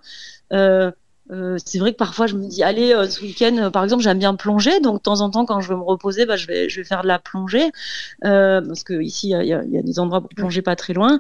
Euh, 0.52 0.92
euh, 1.32 1.58
c'est 1.64 1.80
vrai 1.80 1.94
que 1.94 1.98
parfois, 1.98 2.28
je 2.28 2.36
me 2.36 2.48
dis, 2.48 2.64
allez, 2.64 2.94
ce 3.10 3.22
week-end, 3.22 3.70
par 3.72 3.84
exemple, 3.84 4.04
j'aime 4.04 4.20
bien 4.20 4.36
plonger. 4.36 4.82
Donc, 4.82 4.98
de 4.98 5.02
temps 5.02 5.22
en 5.22 5.30
temps, 5.30 5.46
quand 5.46 5.62
je 5.62 5.70
veux 5.70 5.78
me 5.78 5.84
reposer, 5.84 6.26
bah, 6.26 6.36
je, 6.36 6.48
vais, 6.48 6.70
faire 6.84 7.02
de 7.02 7.08
la 7.08 7.20
plongée. 7.20 7.72
parce 8.22 8.84
que 8.84 9.02
ici, 9.02 9.30
il 9.30 9.46
y, 9.46 9.54
a 9.54 9.82
des 9.82 10.00
endroits 10.00 10.22
pour 10.22 10.30
plonger 10.30 10.62
pas 10.62 10.76
très 10.76 10.94
loin. 10.94 11.20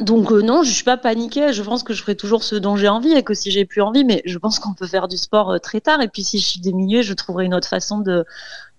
Donc 0.00 0.32
euh, 0.32 0.40
non, 0.40 0.62
je 0.62 0.70
suis 0.70 0.84
pas 0.84 0.96
paniquée. 0.96 1.52
Je 1.52 1.62
pense 1.62 1.82
que 1.82 1.92
je 1.92 2.02
ferai 2.02 2.16
toujours 2.16 2.44
ce 2.44 2.56
dont 2.56 2.76
j'ai 2.76 2.88
envie 2.88 3.12
et 3.12 3.22
que 3.22 3.34
si 3.34 3.50
j'ai 3.50 3.64
plus 3.64 3.82
envie, 3.82 4.04
mais 4.04 4.22
je 4.24 4.38
pense 4.38 4.58
qu'on 4.58 4.74
peut 4.74 4.86
faire 4.86 5.08
du 5.08 5.16
sport 5.18 5.50
euh, 5.50 5.58
très 5.58 5.80
tard. 5.80 6.00
Et 6.00 6.08
puis 6.08 6.22
si 6.24 6.38
je 6.38 6.46
suis 6.46 6.60
diminuée, 6.60 7.02
je 7.02 7.12
trouverai 7.14 7.44
une 7.44 7.54
autre 7.54 7.68
façon 7.68 7.98
de 7.98 8.24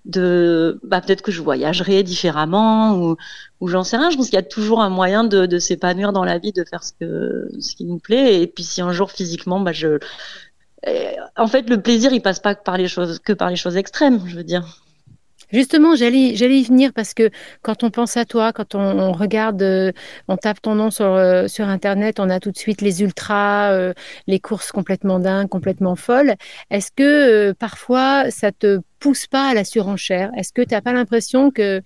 de 0.06 0.80
bah, 0.84 1.00
peut-être 1.00 1.22
que 1.22 1.32
je 1.32 1.42
voyagerai 1.42 2.04
différemment 2.04 2.98
ou, 2.98 3.16
ou 3.62 3.68
j'en 3.68 3.84
sais 3.84 3.98
rien. 3.98 4.10
Je 4.10 4.18
pense 4.18 4.26
qu'il 4.26 4.36
y 4.36 4.38
a 4.38 4.44
toujours 4.44 4.82
un 4.82 4.90
moyen 4.90 5.24
de, 5.24 5.60
s'épanouir 5.60 6.12
dans 6.14 6.26
la 6.26 6.40
vie, 6.40 6.52
de 6.52 6.66
faire 6.66 6.84
ce 6.84 6.92
que 7.00 7.48
ce 7.60 7.76
qui 7.76 7.86
nous 7.86 8.00
plaît. 8.00 8.42
Et 8.42 8.48
puis 8.48 8.64
si 8.64 8.82
un 8.82 8.92
jour 8.92 9.12
physiquement, 9.12 9.60
bah 9.62 9.72
je 9.72 10.00
euh, 10.88 11.12
en 11.38 11.48
fait, 11.48 11.70
le 11.70 11.82
plaisir, 11.82 12.12
il 12.14 12.22
passe 12.22 12.40
pas 12.40 12.56
par 12.56 12.78
les 12.78 12.88
choses, 12.88 13.20
que 13.20 13.34
par 13.34 13.50
les 13.50 13.56
choses 13.56 13.78
extrêmes, 13.78 14.22
je 14.26 14.36
veux 14.36 14.44
dire. 14.44 14.83
Justement, 15.54 15.96
j'allais, 15.96 16.32
y 16.32 16.64
venir 16.64 16.94
parce 16.94 17.14
que 17.14 17.30
quand 17.62 17.84
on 17.84 17.92
pense 17.92 18.18
à 18.18 18.26
toi, 18.26 18.52
quand 18.54 18.74
on, 18.74 19.12
regarde, 19.12 19.62
euh, 19.62 19.92
on 20.28 20.36
tape 20.36 20.60
ton 20.60 20.74
nom 20.74 20.90
sur, 20.90 21.06
euh, 21.06 21.48
sur 21.48 21.68
Internet, 21.68 22.20
on 22.20 22.32
a 22.32 22.40
tout 22.40 22.50
de 22.50 22.58
suite 22.58 22.82
les 22.82 23.04
ultras, 23.04 23.72
euh, 23.72 23.94
les 24.26 24.40
courses 24.40 24.72
complètement 24.72 25.20
dingues, 25.20 25.48
complètement 25.48 25.96
folles. 25.96 26.34
Est-ce 26.72 26.90
que 26.92 27.52
parfois 27.52 28.32
ça 28.32 28.52
te 28.52 28.80
pousse 29.00 29.28
pas 29.28 29.50
à 29.50 29.54
la 29.54 29.64
surenchère? 29.64 30.32
Est-ce 30.36 30.54
que 30.54 30.64
tu 30.64 30.74
n'as 30.74 30.82
pas 30.82 30.94
l'impression 30.94 31.52
que 31.52 31.82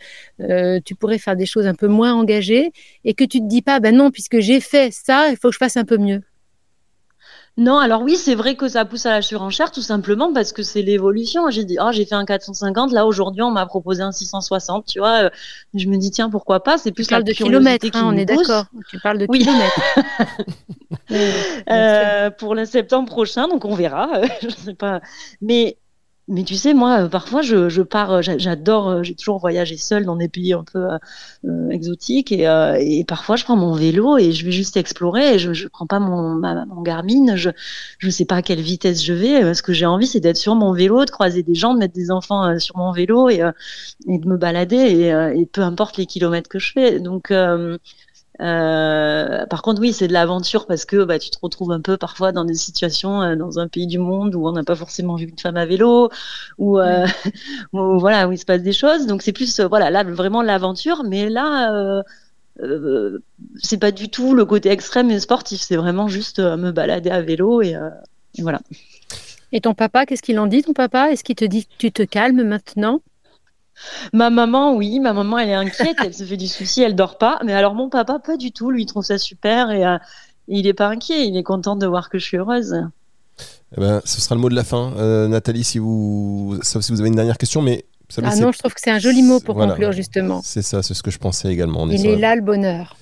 tu 0.86 0.96
pourrais 0.96 1.18
faire 1.18 1.36
des 1.36 1.46
choses 1.46 1.68
un 1.68 1.76
peu 1.76 1.88
moins 1.88 2.14
engagées 2.14 2.72
et 3.04 3.14
que 3.14 3.26
tu 3.26 3.40
te 3.42 3.48
dis 3.48 3.62
pas, 3.62 3.82
ben 3.82 3.94
non, 3.94 4.12
puisque 4.12 4.40
j'ai 4.40 4.62
fait 4.62 4.94
ça, 4.94 5.30
il 5.30 5.36
faut 5.36 5.50
que 5.50 5.54
je 5.54 5.60
fasse 5.60 5.76
un 5.76 5.86
peu 5.86 5.98
mieux? 5.98 6.22
Non, 7.58 7.80
alors 7.80 8.04
oui, 8.04 8.16
c'est 8.16 8.36
vrai 8.36 8.56
que 8.56 8.68
ça 8.68 8.86
pousse 8.86 9.08
à 9.08 9.10
la 9.10 9.22
surenchère, 9.24 9.72
tout 9.72 9.82
simplement 9.82 10.32
parce 10.32 10.54
que 10.54 10.62
c'est 10.62 10.84
l'évolution. 10.84 11.50
J'ai 11.50 11.66
dit, 11.66 11.78
oh, 11.82 11.90
j'ai 11.92 12.06
fait 12.06 12.14
un 12.14 12.24
450, 12.24 12.92
là 12.92 13.08
aujourd'hui 13.08 13.42
on 13.42 13.50
m'a 13.50 13.66
proposé 13.66 14.04
un 14.04 14.12
660, 14.12 14.86
tu 14.86 15.00
vois. 15.00 15.24
Euh, 15.24 15.30
je 15.74 15.88
me 15.88 15.98
dis, 15.98 16.12
tiens, 16.12 16.30
pourquoi 16.30 16.62
pas 16.62 16.78
C'est 16.78 16.92
plus 16.92 17.08
tu 17.08 17.14
la 17.14 17.24
de 17.24 17.32
kilomètres, 17.32 17.88
hein, 17.94 18.04
on 18.06 18.16
est 18.16 18.26
d'accord. 18.26 18.66
Tu 18.90 19.00
parles 19.00 19.18
de 19.18 19.26
oui. 19.28 19.40
kilomètres. 19.40 19.82
euh, 21.72 22.30
pour 22.30 22.54
le 22.54 22.66
septembre 22.66 23.10
prochain, 23.10 23.48
donc 23.48 23.66
on 23.66 23.74
verra. 23.74 24.22
je 24.44 24.50
sais 24.50 24.76
pas, 24.76 25.02
mais 25.42 25.78
mais 26.30 26.44
tu 26.44 26.56
sais, 26.56 26.74
moi, 26.74 27.04
euh, 27.04 27.08
parfois, 27.10 27.42
je, 27.42 27.70
je 27.70 27.82
pars, 27.82 28.12
euh, 28.12 28.22
j'adore, 28.22 28.90
euh, 28.90 29.04
j'ai 29.04 29.16
toujours 29.16 29.40
voyagé 29.40 29.78
seule 29.78 30.06
dans 30.06 30.18
des 30.18 30.28
pays 30.28 30.52
un 30.52 30.66
peu 30.66 30.88
euh, 31.46 31.70
exotiques 31.70 32.34
et, 32.34 32.48
euh, 32.50 32.76
et, 32.82 33.06
parfois, 33.06 33.38
je 33.38 33.46
prends 33.46 33.56
mon 33.56 33.74
vélo 33.74 34.18
et 34.18 34.34
je 34.34 34.44
vais 34.46 34.52
juste 34.52 34.76
explorer 34.76 35.36
et 35.36 35.40
je, 35.40 35.54
je 35.54 35.70
prends 35.70 35.88
pas 35.88 36.00
mon, 36.00 36.36
mon 36.36 36.82
Garmin, 36.82 37.38
je 37.38 37.50
je 38.00 38.10
sais 38.10 38.26
pas 38.26 38.38
à 38.38 38.42
quelle 38.42 38.60
vitesse 38.60 39.02
je 39.04 39.14
vais. 39.14 39.54
Ce 39.54 39.64
que 39.64 39.72
j'ai 39.72 39.86
envie, 39.86 40.08
c'est 40.08 40.20
d'être 40.20 40.38
sur 40.38 40.56
mon 40.56 40.74
vélo, 40.74 41.06
de 41.06 41.12
croiser 41.12 41.44
des 41.44 41.56
gens, 41.56 41.74
de 41.74 41.80
mettre 41.80 41.94
des 41.94 42.12
enfants 42.12 42.60
sur 42.60 42.78
mon 42.78 42.92
vélo 42.92 43.30
et, 43.30 43.42
et 44.08 44.20
de 44.20 44.28
me 44.28 44.38
balader 44.38 44.76
et, 44.76 45.40
et, 45.40 45.46
peu 45.46 45.62
importe 45.62 45.98
les 45.98 46.06
kilomètres 46.06 46.50
que 46.50 46.60
je 46.60 46.74
fais. 46.74 47.00
Donc, 47.00 47.32
euh, 48.40 49.46
par 49.48 49.62
contre, 49.62 49.82
oui, 49.82 49.94
c'est 49.94 50.08
de 50.08 50.14
l'aventure 50.14 50.68
parce 50.68 50.86
que 50.86 51.04
bah, 51.04 51.18
tu 51.20 51.30
te 51.30 51.38
retrouves 51.42 51.72
un 51.72 51.82
peu 51.82 51.98
parfois 51.98 52.32
dans 52.32 52.46
des 52.46 52.54
situations 52.54 53.22
euh, 53.22 53.36
dans 53.36 53.60
un 53.60 53.68
pays 53.68 53.88
du 53.88 53.98
monde 53.98 54.36
où 54.36 54.48
on 54.48 54.52
n'a 54.52 54.64
pas 54.64 54.76
forcément 54.76 55.16
vu 55.16 55.26
une 55.26 55.40
femme 55.40 55.58
à 55.58 55.66
vélo, 55.66 56.10
ou 56.58 56.80
euh, 56.80 57.08
voilà, 57.74 58.28
où 58.28 58.32
il 58.32 58.38
se 58.38 58.46
passe 58.46 58.62
des 58.62 58.74
choses. 58.74 59.08
Donc 59.08 59.22
c'est 59.22 59.34
plus 59.34 59.60
voilà 59.62 59.90
là 59.90 60.04
vraiment 60.04 60.42
l'aventure, 60.42 61.04
mais 61.04 61.30
là 61.30 62.04
c'est 63.58 63.78
pas 63.78 63.92
du 63.92 64.10
tout 64.10 64.34
le 64.34 64.46
côté 64.46 64.70
extrême 64.70 65.12
et 65.12 65.20
sportif. 65.20 65.62
C'est 65.62 65.78
vraiment 65.78 66.08
juste 66.08 66.40
me 66.40 66.72
balader 66.72 67.10
à 67.10 67.22
vélo 67.22 67.62
et, 67.62 67.76
et 68.36 68.42
voilà. 68.42 68.62
Et 69.52 69.62
ton 69.62 69.74
papa, 69.74 70.06
qu'est-ce 70.06 70.22
qu'il 70.22 70.40
en 70.40 70.48
dit, 70.48 70.62
ton 70.62 70.74
papa? 70.74 71.12
Est-ce 71.12 71.24
qu'il 71.24 71.36
te 71.36 71.46
dit 71.46 71.68
tu 71.78 71.92
te 71.92 72.04
calmes 72.04 72.44
maintenant? 72.44 73.02
Ma 74.14 74.30
maman, 74.30 74.76
oui, 74.76 75.00
ma 75.00 75.14
maman, 75.14 75.38
elle 75.38 75.50
est 75.50 75.54
inquiète, 75.54 75.98
elle 76.04 76.14
se 76.14 76.24
fait 76.24 76.38
du 76.38 76.48
souci, 76.48 76.82
elle 76.82 76.96
dort 76.96 77.18
pas. 77.18 77.40
Mais 77.46 77.54
alors 77.54 77.76
mon 77.76 77.90
papa, 77.90 78.20
pas 78.20 78.38
du 78.38 78.52
tout. 78.52 78.72
Lui, 78.72 78.86
trouve 78.86 79.04
ça 79.04 79.18
super 79.18 79.72
et 79.72 79.86
euh, 79.86 79.98
il 80.48 80.68
est 80.68 80.74
pas 80.74 80.88
inquiet. 80.88 81.28
Il 81.28 81.38
est 81.38 81.44
content 81.44 81.76
de 81.76 81.86
voir 81.86 82.10
que 82.10 82.20
je 82.20 82.26
suis 82.26 82.38
heureuse. 82.38 82.76
Eh 83.76 83.82
ben, 83.82 84.02
ce 84.06 84.22
sera 84.22 84.36
le 84.36 84.42
mot 84.42 84.50
de 84.50 84.56
la 84.56 84.64
fin, 84.64 84.94
euh, 84.98 85.28
Nathalie. 85.28 85.64
Si 85.64 85.78
vous, 85.78 86.58
sauf 86.62 86.84
si 86.84 86.92
vous 86.92 87.00
avez 87.00 87.10
une 87.10 87.16
dernière 87.16 87.38
question, 87.38 87.62
mais 87.62 87.86
ah 88.24 88.36
non, 88.38 88.52
je 88.52 88.60
trouve 88.60 88.74
que 88.74 88.80
c'est 88.82 88.92
un 88.92 89.00
joli 89.00 89.22
mot 89.22 89.40
pour 89.40 89.56
conclure 89.56 89.92
justement. 89.92 90.42
C'est 90.44 90.62
ça, 90.62 90.82
c'est 90.82 90.94
ce 90.94 91.04
que 91.04 91.12
je 91.12 91.18
pensais 91.18 91.52
également. 91.52 91.88
Il 91.90 92.06
est 92.06 92.16
là 92.16 92.36
le 92.36 92.42
bonheur. 92.42 92.96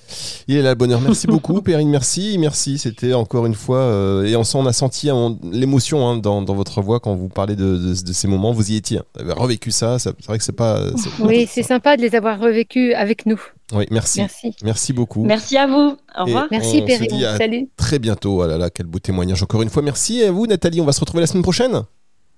Il 0.48 0.58
est 0.58 0.62
là 0.62 0.70
le 0.70 0.76
bonheur. 0.76 1.02
Merci 1.02 1.28
beaucoup, 1.28 1.62
Perrine. 1.62 1.89
Merci, 1.89 2.38
merci. 2.39 2.78
C'était 2.78 3.13
encore 3.13 3.46
une 3.46 3.56
fois 3.56 3.80
euh, 3.80 4.26
et 4.26 4.36
on, 4.36 4.44
on 4.56 4.65
a 4.65 4.74
senti 4.74 5.10
hein, 5.10 5.38
l'émotion 5.52 6.08
hein, 6.08 6.18
dans, 6.18 6.44
votre 6.44 6.82
voix 6.82 7.00
quand 7.00 7.15
vous 7.15 7.30
parlez 7.30 7.56
de, 7.56 7.94
ces 7.94 8.28
moments. 8.28 8.52
Vous 8.52 8.72
y 8.72 8.76
étiez. 8.76 9.00
Vous 9.15 9.22
avez 9.22 9.34
revécu 9.34 9.72
ça. 9.72 10.00
C'est 10.00 10.13
vrai 10.26 10.38
que 10.38 10.44
c'est 10.44 10.52
pas. 10.52 10.82
Oui, 11.20 11.48
c'est 11.50 11.63
sympa 11.63 11.98
de 11.98 12.02
les 12.02 12.15
avoir 12.15 12.39
revécus 12.39 12.94
avec 12.94 13.26
nous. 13.26 13.39
Oui, 13.74 13.86
merci. 13.89 14.20
Merci. 14.20 14.56
Merci 14.63 14.94
beaucoup. 14.94 15.24
Merci 15.24 15.58
à 15.58 15.68
vous. 15.68 15.98
Au 16.18 16.26
revoir. 16.26 16.48
merci 16.52 16.82
Perrine. 16.82 17.38
Salut. 17.38 17.70
Très 17.78 18.00
bientôt. 18.00 18.41
Ah 18.41 18.48
là 18.48 18.58
là, 18.58 18.70
quel 18.70 18.86
beau 18.86 19.00
témoignage 19.00 19.41
encore 19.44 19.62
une 19.62 19.70
fois. 19.70 19.82
Merci 19.82 20.24
à 20.24 20.32
vous, 20.32 20.46
Nathalie. 20.48 20.82
On 20.82 20.86
va 20.86 20.91
se 20.91 21.00
retrouver 21.00 21.22
la 21.22 21.28
semaine 21.28 21.44
prochaine. 21.44 21.84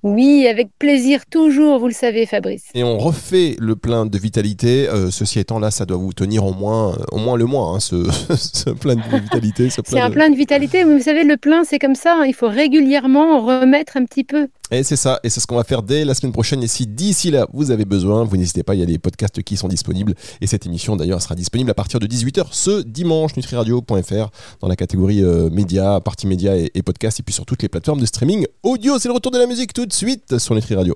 Oui, 0.04 0.48
avec 0.48 0.70
plaisir, 0.78 1.26
toujours, 1.26 1.80
vous 1.80 1.88
le 1.88 1.94
savez, 1.94 2.26
Fabrice. 2.26 2.66
Et 2.76 2.84
on 2.84 3.00
refait 3.00 3.56
le 3.60 3.76
plein 3.76 4.06
de 4.06 4.18
vitalité. 4.18 4.88
Euh, 4.88 5.10
ceci 5.10 5.40
étant, 5.40 5.58
là, 5.58 5.72
ça 5.72 5.86
doit 5.86 5.98
vous 5.98 6.14
tenir 6.14 6.46
au 6.46 6.54
moins, 6.54 6.94
euh, 6.94 7.04
au 7.12 7.18
moins 7.18 7.36
le 7.36 7.46
mois, 7.46 7.72
hein, 7.72 7.80
ce, 7.80 8.08
ce, 8.36 8.70
plein 8.70 8.96
de 8.96 9.02
vitalité. 9.02 9.70
C'est 9.70 10.00
un 10.00 10.12
plein 10.12 10.30
de 10.30 10.36
vitalité. 10.36 10.84
Vous 10.84 11.02
savez, 11.02 11.24
le 11.24 11.38
plein, 11.38 11.64
c'est 11.64 11.80
comme 11.80 11.96
ça. 11.96 12.20
Hein. 12.20 12.26
il 12.28 12.36
faut 12.36 12.48
régulièrement 12.48 13.44
remettre 13.44 13.98
un 13.98 14.06
petit 14.06 14.24
peu. 14.24 14.48
Et 14.70 14.84
c'est 14.84 14.98
ça, 14.98 15.22
et 15.24 15.30
c'est 15.30 15.40
ce 15.40 15.48
qu'on 15.48 15.56
va 15.56 15.64
faire 15.64 15.82
dès 15.82 16.04
la 16.04 16.14
semaine 16.14 16.34
prochaine. 16.34 16.62
Et 16.62 16.68
si 16.68 16.86
d'ici 16.88 17.32
là, 17.32 17.48
vous 17.54 17.72
avez 17.72 17.86
besoin, 17.86 18.26
vous 18.26 18.36
n'hésitez 18.36 18.64
pas, 18.64 18.76
il 18.76 18.82
y 18.82 18.84
a 18.84 18.86
des 18.86 18.98
podcasts 18.98 19.42
qui 19.42 19.56
sont 19.56 19.70
disponibles. 19.70 20.14
Et 20.42 20.48
cette 20.48 20.66
émission, 20.66 20.98
d'ailleurs, 20.98 21.22
sera 21.22 21.36
disponible 21.36 21.72
à 21.72 21.74
partir 21.74 22.02
de 22.02 22.06
18h 22.06 22.48
ce 22.52 22.82
dimanche, 22.82 23.38
nutriradio.fr, 23.38 24.30
dans 24.60 24.68
la 24.68 24.76
catégorie 24.76 25.24
euh, 25.24 25.50
médias, 25.50 26.02
partie 26.02 26.28
médias 26.28 26.58
et, 26.58 26.70
et 26.76 26.84
podcasts, 26.84 27.22
et 27.22 27.24
puis 27.24 27.34
sur 27.34 27.46
toutes 27.46 27.62
les 27.62 27.70
plateformes 27.70 28.02
de 28.02 28.06
streaming 28.06 28.46
audio. 28.62 29.00
C'est 29.00 29.08
le 29.08 29.14
retour 29.14 29.32
de 29.32 29.38
la 29.38 29.48
musique 29.48 29.72
tout 29.72 29.86
de 29.86 29.94
suite 29.98 30.38
sur 30.38 30.54
Nutri 30.54 30.76
Radio. 30.76 30.94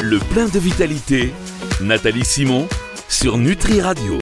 Le 0.00 0.18
plein 0.30 0.46
de 0.46 0.58
vitalité, 0.60 1.32
Nathalie 1.80 2.24
Simon 2.24 2.68
sur 3.08 3.38
Nutri 3.38 3.80
Radio. 3.80 4.14